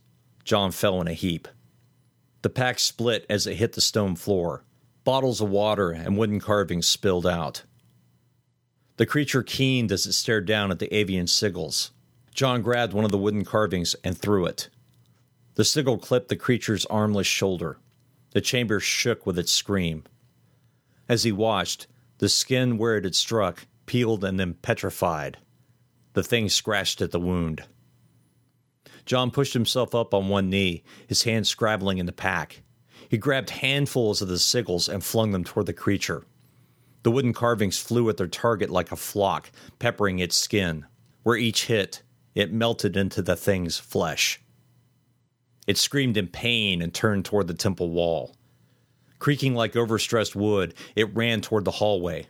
John 0.45 0.71
fell 0.71 1.01
in 1.01 1.09
a 1.09 1.13
heap. 1.13 1.49
The 2.43 2.49
pack 2.49 2.79
split 2.79 3.25
as 3.29 3.45
it 3.45 3.55
hit 3.55 3.73
the 3.73 3.81
stone 3.81 4.15
floor. 4.15 4.63
Bottles 5.07 5.39
of 5.39 5.49
water 5.49 5.91
and 5.91 6.17
wooden 6.17 6.41
carvings 6.41 6.85
spilled 6.85 7.25
out. 7.25 7.63
The 8.97 9.05
creature 9.05 9.41
keened 9.41 9.89
as 9.89 10.05
it 10.05 10.11
stared 10.11 10.45
down 10.45 10.69
at 10.69 10.79
the 10.79 10.93
avian 10.93 11.27
sigils. 11.27 11.91
John 12.33 12.61
grabbed 12.61 12.91
one 12.91 13.05
of 13.05 13.11
the 13.11 13.17
wooden 13.17 13.45
carvings 13.45 13.95
and 14.03 14.17
threw 14.17 14.45
it. 14.45 14.67
The 15.55 15.63
sigil 15.63 15.97
clipped 15.97 16.27
the 16.27 16.35
creature's 16.35 16.85
armless 16.87 17.25
shoulder. 17.25 17.77
The 18.31 18.41
chamber 18.41 18.81
shook 18.81 19.25
with 19.25 19.39
its 19.39 19.49
scream. 19.49 20.03
As 21.07 21.23
he 21.23 21.31
watched, 21.31 21.87
the 22.17 22.27
skin 22.27 22.77
where 22.77 22.97
it 22.97 23.05
had 23.05 23.15
struck 23.15 23.65
peeled 23.85 24.25
and 24.25 24.37
then 24.37 24.55
petrified. 24.55 25.37
The 26.15 26.23
thing 26.23 26.49
scratched 26.49 27.01
at 27.01 27.11
the 27.11 27.19
wound. 27.21 27.63
John 29.05 29.31
pushed 29.31 29.53
himself 29.53 29.95
up 29.95 30.13
on 30.13 30.27
one 30.27 30.49
knee, 30.49 30.83
his 31.07 31.23
hand 31.23 31.47
scrabbling 31.47 31.97
in 31.97 32.07
the 32.07 32.11
pack. 32.11 32.61
He 33.09 33.17
grabbed 33.17 33.49
handfuls 33.49 34.21
of 34.21 34.27
the 34.27 34.35
sigils 34.35 34.87
and 34.87 35.03
flung 35.03 35.31
them 35.31 35.43
toward 35.43 35.65
the 35.65 35.73
creature. 35.73 36.25
The 37.03 37.11
wooden 37.11 37.33
carvings 37.33 37.79
flew 37.79 38.09
at 38.09 38.17
their 38.17 38.27
target 38.27 38.69
like 38.69 38.91
a 38.91 38.97
flock, 38.97 39.51
peppering 39.79 40.19
its 40.19 40.35
skin. 40.35 40.85
Where 41.23 41.37
each 41.37 41.65
hit, 41.65 42.03
it 42.35 42.51
melted 42.51 42.97
into 42.97 43.21
the 43.21 43.35
thing's 43.35 43.77
flesh. 43.77 44.41
It 45.67 45.77
screamed 45.77 46.17
in 46.17 46.27
pain 46.27 46.81
and 46.81 46.93
turned 46.93 47.25
toward 47.25 47.47
the 47.47 47.53
temple 47.53 47.91
wall. 47.91 48.35
Creaking 49.19 49.55
like 49.55 49.73
overstressed 49.73 50.35
wood, 50.35 50.73
it 50.95 51.15
ran 51.15 51.41
toward 51.41 51.65
the 51.65 51.71
hallway. 51.71 52.27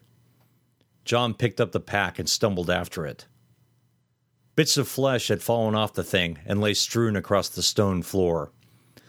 John 1.06 1.34
picked 1.34 1.62
up 1.62 1.72
the 1.72 1.80
pack 1.80 2.20
and 2.20 2.28
stumbled 2.28 2.70
after 2.70 3.06
it. 3.06 3.28
Bits 4.56 4.78
of 4.78 4.88
flesh 4.88 5.28
had 5.28 5.44
fallen 5.44 5.76
off 5.76 5.94
the 5.94 6.04
thing 6.04 6.40
and 6.46 6.60
lay 6.60 6.74
strewn 6.74 7.16
across 7.16 7.50
the 7.50 7.62
stone 7.62 8.02
floor. 8.02 8.52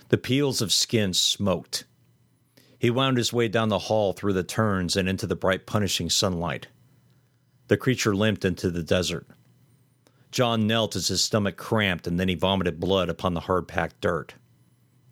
The 0.08 0.18
peels 0.18 0.62
of 0.62 0.72
skin 0.72 1.12
smoked. 1.12 1.84
He 2.78 2.90
wound 2.90 3.18
his 3.18 3.32
way 3.32 3.48
down 3.48 3.68
the 3.68 3.78
hall 3.78 4.12
through 4.12 4.32
the 4.32 4.42
turns 4.42 4.96
and 4.96 5.08
into 5.08 5.26
the 5.26 5.36
bright, 5.36 5.66
punishing 5.66 6.08
sunlight. 6.08 6.68
The 7.66 7.76
creature 7.76 8.14
limped 8.14 8.44
into 8.44 8.70
the 8.70 8.82
desert. 8.82 9.26
John 10.30 10.66
knelt 10.66 10.96
as 10.96 11.08
his 11.08 11.22
stomach 11.22 11.56
cramped, 11.56 12.06
and 12.06 12.18
then 12.18 12.28
he 12.28 12.34
vomited 12.34 12.80
blood 12.80 13.08
upon 13.08 13.34
the 13.34 13.40
hard 13.40 13.68
packed 13.68 14.00
dirt. 14.00 14.34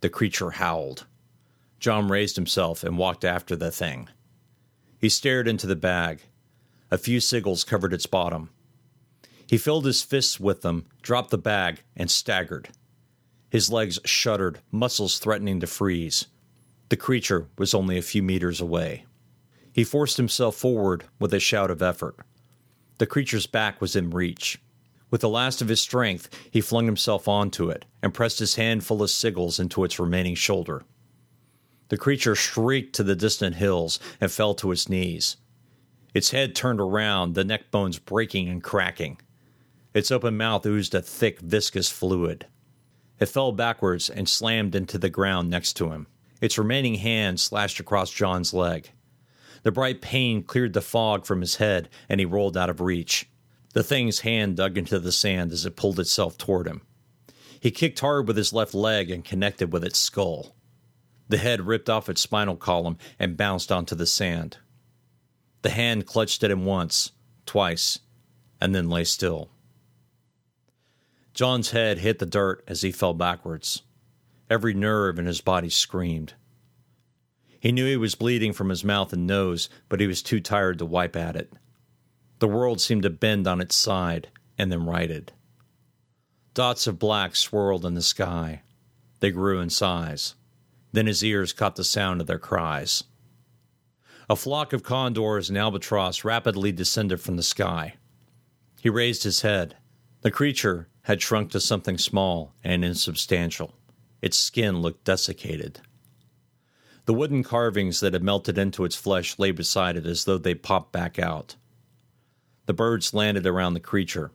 The 0.00 0.09
creature 0.09 0.52
howled. 0.52 1.06
John 1.80 2.09
raised 2.09 2.37
himself 2.37 2.82
and 2.82 2.96
walked 2.96 3.24
after 3.24 3.56
the 3.56 3.70
thing. 3.70 4.09
He 4.98 5.09
stared 5.09 5.48
into 5.48 5.66
the 5.66 5.76
bag. 5.76 6.22
A 6.90 6.98
few 6.98 7.18
sigils 7.18 7.66
covered 7.66 7.92
its 7.92 8.06
bottom. 8.06 8.50
He 9.46 9.59
filled 9.59 9.85
his 9.85 10.02
fists 10.02 10.40
with 10.40 10.62
them, 10.62 10.87
dropped 11.02 11.30
the 11.30 11.38
bag, 11.38 11.82
and 11.94 12.11
staggered. 12.11 12.70
His 13.50 13.70
legs 13.70 13.98
shuddered, 14.04 14.61
muscles 14.70 15.18
threatening 15.18 15.61
to 15.61 15.66
freeze. 15.66 16.26
The 16.88 16.96
creature 16.96 17.48
was 17.59 17.74
only 17.74 17.98
a 17.98 18.02
few 18.02 18.22
meters 18.22 18.61
away. 18.61 19.04
He 19.72 19.85
forced 19.85 20.16
himself 20.16 20.56
forward 20.56 21.04
with 21.18 21.35
a 21.35 21.40
shout 21.40 21.70
of 21.70 21.82
effort. 21.82 22.16
The 22.98 23.06
creature's 23.06 23.46
back 23.46 23.80
was 23.80 23.94
in 23.94 24.11
reach. 24.11 24.59
With 25.11 25.20
the 25.20 25.28
last 25.28 25.62
of 25.62 25.68
his 25.68 25.80
strength, 25.80 26.28
he 26.50 26.61
flung 26.61 26.87
himself 26.87 27.28
onto 27.28 27.70
it 27.70 27.85
and 28.02 28.14
pressed 28.14 28.38
his 28.38 28.56
hand 28.56 28.85
full 28.85 29.02
of 29.02 29.11
sigils 29.11 29.61
into 29.61 29.85
its 29.85 29.98
remaining 29.98 30.35
shoulder. 30.35 30.82
The 31.88 31.96
creature 31.96 32.35
shrieked 32.35 32.94
to 32.96 33.04
the 33.04 33.14
distant 33.14 33.56
hills 33.56 34.00
and 34.20 34.30
fell 34.30 34.54
to 34.54 34.72
its 34.72 34.88
knees. 34.88 35.37
Its 36.14 36.30
head 36.30 36.54
turned 36.54 36.80
around, 36.80 37.35
the 37.35 37.44
neck 37.44 37.70
bones 37.70 37.98
breaking 37.98 38.48
and 38.48 38.62
cracking. 38.62 39.20
Its 39.94 40.11
open 40.11 40.37
mouth 40.37 40.66
oozed 40.66 40.94
a 40.94 41.02
thick, 41.02 41.40
viscous 41.40 41.90
fluid. 41.90 42.46
It 43.18 43.26
fell 43.26 43.52
backwards 43.52 44.11
and 44.11 44.29
slammed 44.29 44.74
into 44.74 44.98
the 44.98 45.09
ground 45.09 45.48
next 45.48 45.74
to 45.74 45.90
him. 45.90 46.07
Its 46.40 46.59
remaining 46.59 46.96
hand 46.96 47.40
slashed 47.40 47.81
across 47.81 48.11
John's 48.11 48.52
leg. 48.52 48.90
The 49.62 49.72
bright 49.72 50.00
pain 50.00 50.42
cleared 50.42 50.74
the 50.74 50.83
fog 50.83 51.24
from 51.24 51.40
his 51.40 51.57
head, 51.57 51.88
and 52.09 52.20
he 52.20 52.26
rolled 52.26 52.57
out 52.57 52.70
of 52.70 52.81
reach. 52.81 53.29
The 53.72 53.83
thing's 53.83 54.20
hand 54.20 54.57
dug 54.57 54.79
into 54.79 54.98
the 54.98 55.12
sand 55.12 55.52
as 55.52 55.66
it 55.66 55.76
pulled 55.76 55.98
itself 55.98 56.38
toward 56.38 56.66
him. 56.66 56.83
He 57.59 57.70
kicked 57.70 58.00
hard 58.00 58.29
with 58.29 58.37
his 58.37 58.52
left 58.52 58.74
leg 58.74 59.11
and 59.11 59.24
connected 59.24 59.72
with 59.72 59.83
its 59.83 59.98
skull. 59.98 60.55
The 61.29 61.38
head 61.38 61.66
ripped 61.66 61.90
off 61.90 62.09
its 62.09 62.20
spinal 62.20 62.57
column 62.57 62.98
and 63.18 63.37
bounced 63.37 63.72
onto 63.72 63.94
the 63.94 64.07
sand. 64.07 64.59
The 65.62 65.70
hand 65.70 66.07
clutched 66.07 66.44
at 66.44 66.50
him 66.50 66.64
once, 66.64 67.11
twice, 67.44 67.98
and 68.61 68.74
then 68.74 68.88
lay 68.88 69.05
still. 69.05 69.50
John's 71.37 71.72
head 71.72 71.99
hit 71.99 72.18
the 72.18 72.25
dirt 72.25 72.64
as 72.66 72.81
he 72.81 72.90
fell 72.90 73.12
backwards. 73.12 73.83
Every 74.49 74.72
nerve 74.72 75.18
in 75.18 75.27
his 75.27 75.42
body 75.42 75.68
screamed. 75.68 76.33
He 77.61 77.72
knew 77.72 77.85
he 77.85 77.99
was 77.99 78.14
bleeding 78.14 78.55
from 78.55 78.70
his 78.70 78.83
mouth 78.83 79.12
and 79.12 79.27
nose, 79.27 79.68
but 79.90 80.01
he 80.01 80.07
was 80.07 80.22
too 80.22 80.40
tired 80.40 80.79
to 80.79 80.87
wipe 80.87 81.14
at 81.14 81.37
it. 81.37 81.53
The 82.38 82.49
world 82.49 82.81
seemed 82.81 83.03
to 83.03 83.11
bend 83.11 83.46
on 83.46 83.61
its 83.61 83.77
side 83.77 84.29
and 84.57 84.72
then 84.72 84.87
righted. 84.87 85.33
Dots 86.55 86.87
of 86.87 86.99
black 86.99 87.37
swirled 87.37 87.85
in 87.85 87.92
the 87.92 88.01
sky. 88.01 88.62
They 89.20 89.31
grew 89.31 89.61
in 89.61 89.68
size. 89.68 90.37
Then 90.92 91.07
his 91.07 91.22
ears 91.22 91.53
caught 91.53 91.77
the 91.77 91.85
sound 91.85 92.22
of 92.22 92.27
their 92.27 92.38
cries. 92.38 93.05
A 94.31 94.37
flock 94.37 94.72
of 94.72 94.83
condors 94.83 95.51
and 95.51 95.59
albatross 95.59 96.25
rapidly 96.25 96.72
descended 96.72 97.20
from 97.20 97.37
the 97.37 97.42
sky. 97.42 97.96
He 98.81 98.88
raised 98.88 99.25
his 99.25 99.42
head. 99.42 99.77
The 100.26 100.32
creature 100.32 100.88
had 101.02 101.22
shrunk 101.22 101.52
to 101.52 101.60
something 101.60 101.98
small 101.98 102.52
and 102.64 102.84
insubstantial. 102.84 103.76
Its 104.20 104.36
skin 104.36 104.80
looked 104.80 105.04
desiccated. 105.04 105.82
The 107.04 107.14
wooden 107.14 107.44
carvings 107.44 108.00
that 108.00 108.12
had 108.12 108.24
melted 108.24 108.58
into 108.58 108.84
its 108.84 108.96
flesh 108.96 109.38
lay 109.38 109.52
beside 109.52 109.96
it 109.96 110.04
as 110.04 110.24
though 110.24 110.36
they 110.36 110.56
popped 110.56 110.90
back 110.90 111.20
out. 111.20 111.54
The 112.64 112.74
birds 112.74 113.14
landed 113.14 113.46
around 113.46 113.74
the 113.74 113.78
creature. 113.78 114.32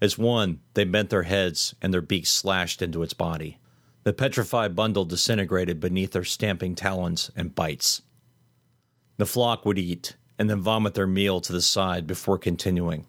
As 0.00 0.16
one, 0.16 0.60
they 0.72 0.84
bent 0.84 1.10
their 1.10 1.24
heads 1.24 1.74
and 1.82 1.92
their 1.92 2.00
beaks 2.00 2.30
slashed 2.30 2.80
into 2.80 3.02
its 3.02 3.12
body. 3.12 3.58
The 4.04 4.14
petrified 4.14 4.74
bundle 4.74 5.04
disintegrated 5.04 5.80
beneath 5.80 6.12
their 6.12 6.24
stamping 6.24 6.74
talons 6.74 7.30
and 7.36 7.54
bites. 7.54 8.00
The 9.18 9.26
flock 9.26 9.66
would 9.66 9.78
eat 9.78 10.16
and 10.38 10.48
then 10.48 10.62
vomit 10.62 10.94
their 10.94 11.06
meal 11.06 11.42
to 11.42 11.52
the 11.52 11.60
side 11.60 12.06
before 12.06 12.38
continuing. 12.38 13.04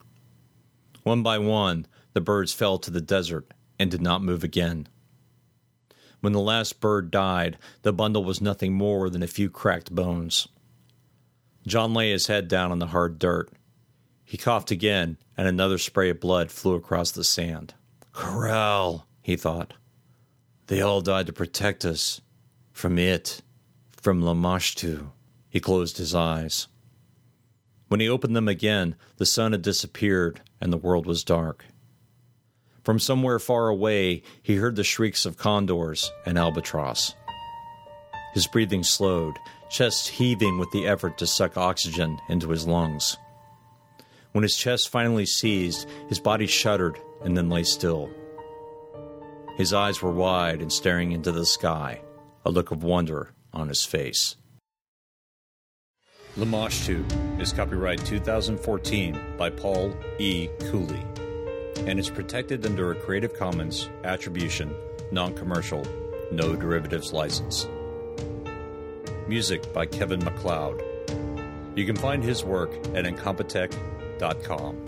One 1.06 1.22
by 1.22 1.38
one, 1.38 1.86
the 2.14 2.20
birds 2.20 2.52
fell 2.52 2.80
to 2.80 2.90
the 2.90 3.00
desert 3.00 3.54
and 3.78 3.92
did 3.92 4.02
not 4.02 4.24
move 4.24 4.44
again. 4.44 4.88
When 6.20 6.34
the 6.34 6.40
last 6.40 6.80
bird 6.80 7.12
died, 7.12 7.60
the 7.84 7.94
bundle 7.94 8.24
was 8.24 8.42
nothing 8.42 8.74
more 8.74 9.12
than 9.12 9.22
a 9.22 9.28
few 9.28 9.52
cracked 9.52 9.94
bones. 9.94 10.48
John 11.68 11.94
lay 11.94 12.10
his 12.10 12.26
head 12.26 12.48
down 12.48 12.72
on 12.72 12.80
the 12.80 12.88
hard 12.88 13.20
dirt. 13.20 13.52
He 14.24 14.36
coughed 14.36 14.72
again, 14.72 15.20
and 15.38 15.48
another 15.48 15.78
spray 15.78 16.10
of 16.10 16.20
blood 16.20 16.50
flew 16.50 16.74
across 16.74 17.12
the 17.12 17.24
sand. 17.24 17.76
Caral, 18.12 19.04
he 19.22 19.36
thought. 19.36 19.76
They 20.66 20.82
all 20.82 21.02
died 21.02 21.28
to 21.28 21.34
protect 21.34 21.86
us. 21.86 22.22
From 22.72 22.98
it. 22.98 23.44
From 23.92 24.24
Lamashtu. 24.24 25.12
He 25.50 25.60
closed 25.60 26.00
his 26.00 26.16
eyes. 26.16 26.68
When 27.88 28.00
he 28.00 28.10
opened 28.10 28.36
them 28.36 28.48
again, 28.48 28.96
the 29.18 29.26
sun 29.26 29.52
had 29.52 29.62
disappeared 29.62 30.42
and 30.60 30.74
the 30.74 30.78
world 30.78 31.06
was 31.06 31.24
dark. 31.24 31.66
From 32.84 33.00
somewhere 33.00 33.40
far 33.40 33.68
away, 33.68 34.22
he 34.42 34.56
heard 34.56 34.76
the 34.76 34.84
shrieks 34.84 35.26
of 35.26 35.38
condors 35.38 36.12
and 36.26 36.38
albatross. 36.38 37.14
His 38.34 38.48
breathing 38.48 38.84
slowed, 38.84 39.36
chest 39.70 40.10
heaving 40.10 40.58
with 40.58 40.70
the 40.72 40.88
effort 40.88 41.18
to 41.20 41.28
suck 41.28 41.58
oxygen 41.58 42.20
into 42.30 42.50
his 42.50 42.68
lungs. 42.68 43.18
When 44.34 44.44
his 44.44 44.58
chest 44.58 44.90
finally 44.90 45.26
seized, 45.26 45.88
his 46.10 46.20
body 46.20 46.46
shuddered 46.46 47.00
and 47.24 47.38
then 47.38 47.50
lay 47.50 47.64
still. 47.64 48.10
His 49.56 49.74
eyes 49.74 50.02
were 50.02 50.12
wide 50.12 50.62
and 50.62 50.72
staring 50.72 51.14
into 51.14 51.32
the 51.32 51.46
sky, 51.46 52.02
a 52.46 52.52
look 52.52 52.72
of 52.72 52.84
wonder 52.84 53.32
on 53.54 53.70
his 53.70 53.86
face. 53.86 54.36
Lamashtu 56.38 57.06
is 57.40 57.54
copyright 57.54 58.06
2014 58.06 59.18
by 59.38 59.50
Paul 59.50 59.96
E. 60.20 60.50
Cooley 60.70 61.02
and 61.88 61.98
is 61.98 62.10
protected 62.10 62.66
under 62.66 62.92
a 62.92 62.96
Creative 62.96 63.34
Commons 63.34 63.90
Attribution, 64.04 64.76
Non 65.12 65.34
Commercial, 65.34 65.86
No 66.34 66.54
Derivatives 66.54 67.14
license. 67.14 67.70
Music 69.30 69.72
by 69.72 69.86
Kevin 69.86 70.22
MacLeod. 70.26 70.84
You 71.74 71.86
can 71.86 71.96
find 71.96 72.22
his 72.22 72.44
work 72.44 72.76
at 72.94 73.06
incompetech.com. 73.06 74.86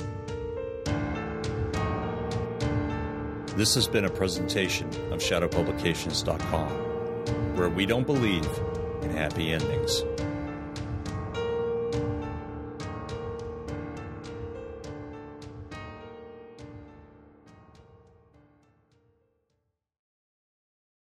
This 3.56 3.74
has 3.74 3.88
been 3.88 4.04
a 4.04 4.10
presentation 4.10 4.90
of 5.14 5.22
shadowpublications.com, 5.22 6.70
where 7.56 7.70
we 7.70 7.86
don't 7.86 8.06
believe 8.06 8.46
in 9.02 9.12
happy 9.12 9.54
endings. 9.54 10.04